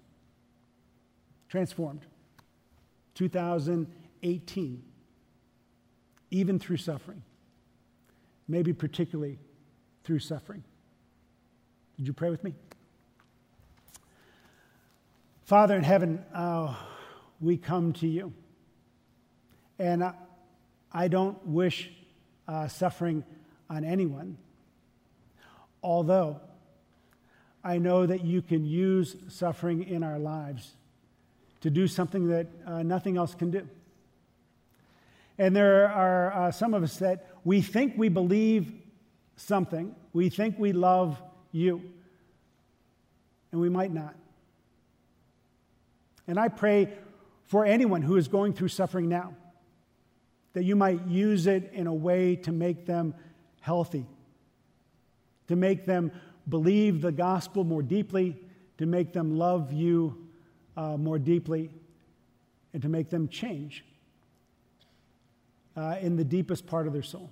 Transformed. 1.49 2.01
2018, 3.15 4.83
even 6.31 6.59
through 6.59 6.77
suffering, 6.77 7.21
maybe 8.47 8.73
particularly 8.73 9.39
through 10.03 10.19
suffering. 10.19 10.63
Did 11.97 12.07
you 12.07 12.13
pray 12.13 12.29
with 12.29 12.43
me? 12.43 12.53
Father 15.43 15.75
in 15.75 15.83
heaven, 15.83 16.23
uh, 16.33 16.75
we 17.39 17.57
come 17.57 17.93
to 17.93 18.07
you. 18.07 18.33
And 19.77 20.03
I, 20.03 20.13
I 20.91 21.07
don't 21.07 21.45
wish 21.45 21.91
uh, 22.47 22.67
suffering 22.67 23.23
on 23.69 23.83
anyone, 23.83 24.37
although 25.81 26.39
I 27.63 27.77
know 27.77 28.05
that 28.05 28.23
you 28.23 28.41
can 28.41 28.65
use 28.65 29.15
suffering 29.29 29.83
in 29.83 30.03
our 30.03 30.19
lives 30.19 30.73
to 31.63 31.69
do 31.69 31.87
something 31.87 32.27
that 32.27 32.47
uh, 32.67 32.83
nothing 32.83 33.15
else 33.15 33.33
can 33.33 33.49
do. 33.49 33.65
And 35.37 35.55
there 35.55 35.87
are 35.87 36.33
uh, 36.33 36.51
some 36.51 36.73
of 36.73 36.83
us 36.83 36.97
that 36.97 37.25
we 37.45 37.61
think 37.61 37.93
we 37.95 38.09
believe 38.09 38.73
something, 39.37 39.95
we 40.11 40.27
think 40.27 40.59
we 40.59 40.73
love 40.73 41.21
you, 41.53 41.81
and 43.53 43.61
we 43.61 43.69
might 43.69 43.93
not. 43.93 44.13
And 46.27 46.37
I 46.37 46.49
pray 46.49 46.89
for 47.45 47.63
anyone 47.63 48.01
who 48.01 48.17
is 48.17 48.27
going 48.27 48.51
through 48.51 48.67
suffering 48.67 49.07
now 49.07 49.33
that 50.51 50.65
you 50.65 50.75
might 50.75 51.07
use 51.07 51.47
it 51.47 51.71
in 51.73 51.87
a 51.87 51.93
way 51.93 52.35
to 52.35 52.51
make 52.51 52.85
them 52.85 53.15
healthy, 53.61 54.05
to 55.47 55.55
make 55.55 55.85
them 55.85 56.11
believe 56.49 57.01
the 57.01 57.11
gospel 57.13 57.63
more 57.63 57.81
deeply, 57.81 58.35
to 58.79 58.85
make 58.85 59.13
them 59.13 59.37
love 59.37 59.71
you 59.71 60.22
uh, 60.75 60.97
more 60.97 61.19
deeply 61.19 61.69
and 62.73 62.81
to 62.81 62.89
make 62.89 63.09
them 63.09 63.27
change 63.27 63.85
uh, 65.75 65.95
in 66.01 66.15
the 66.15 66.23
deepest 66.23 66.65
part 66.65 66.87
of 66.87 66.93
their 66.93 67.03
soul. 67.03 67.31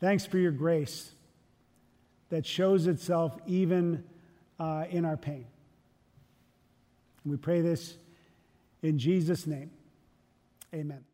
Thanks 0.00 0.26
for 0.26 0.38
your 0.38 0.52
grace 0.52 1.12
that 2.30 2.44
shows 2.44 2.86
itself 2.86 3.38
even 3.46 4.04
uh, 4.58 4.84
in 4.90 5.04
our 5.04 5.16
pain. 5.16 5.46
we 7.24 7.36
pray 7.36 7.60
this 7.60 7.96
in 8.82 8.98
Jesus' 8.98 9.46
name. 9.46 9.70
Amen. 10.74 11.13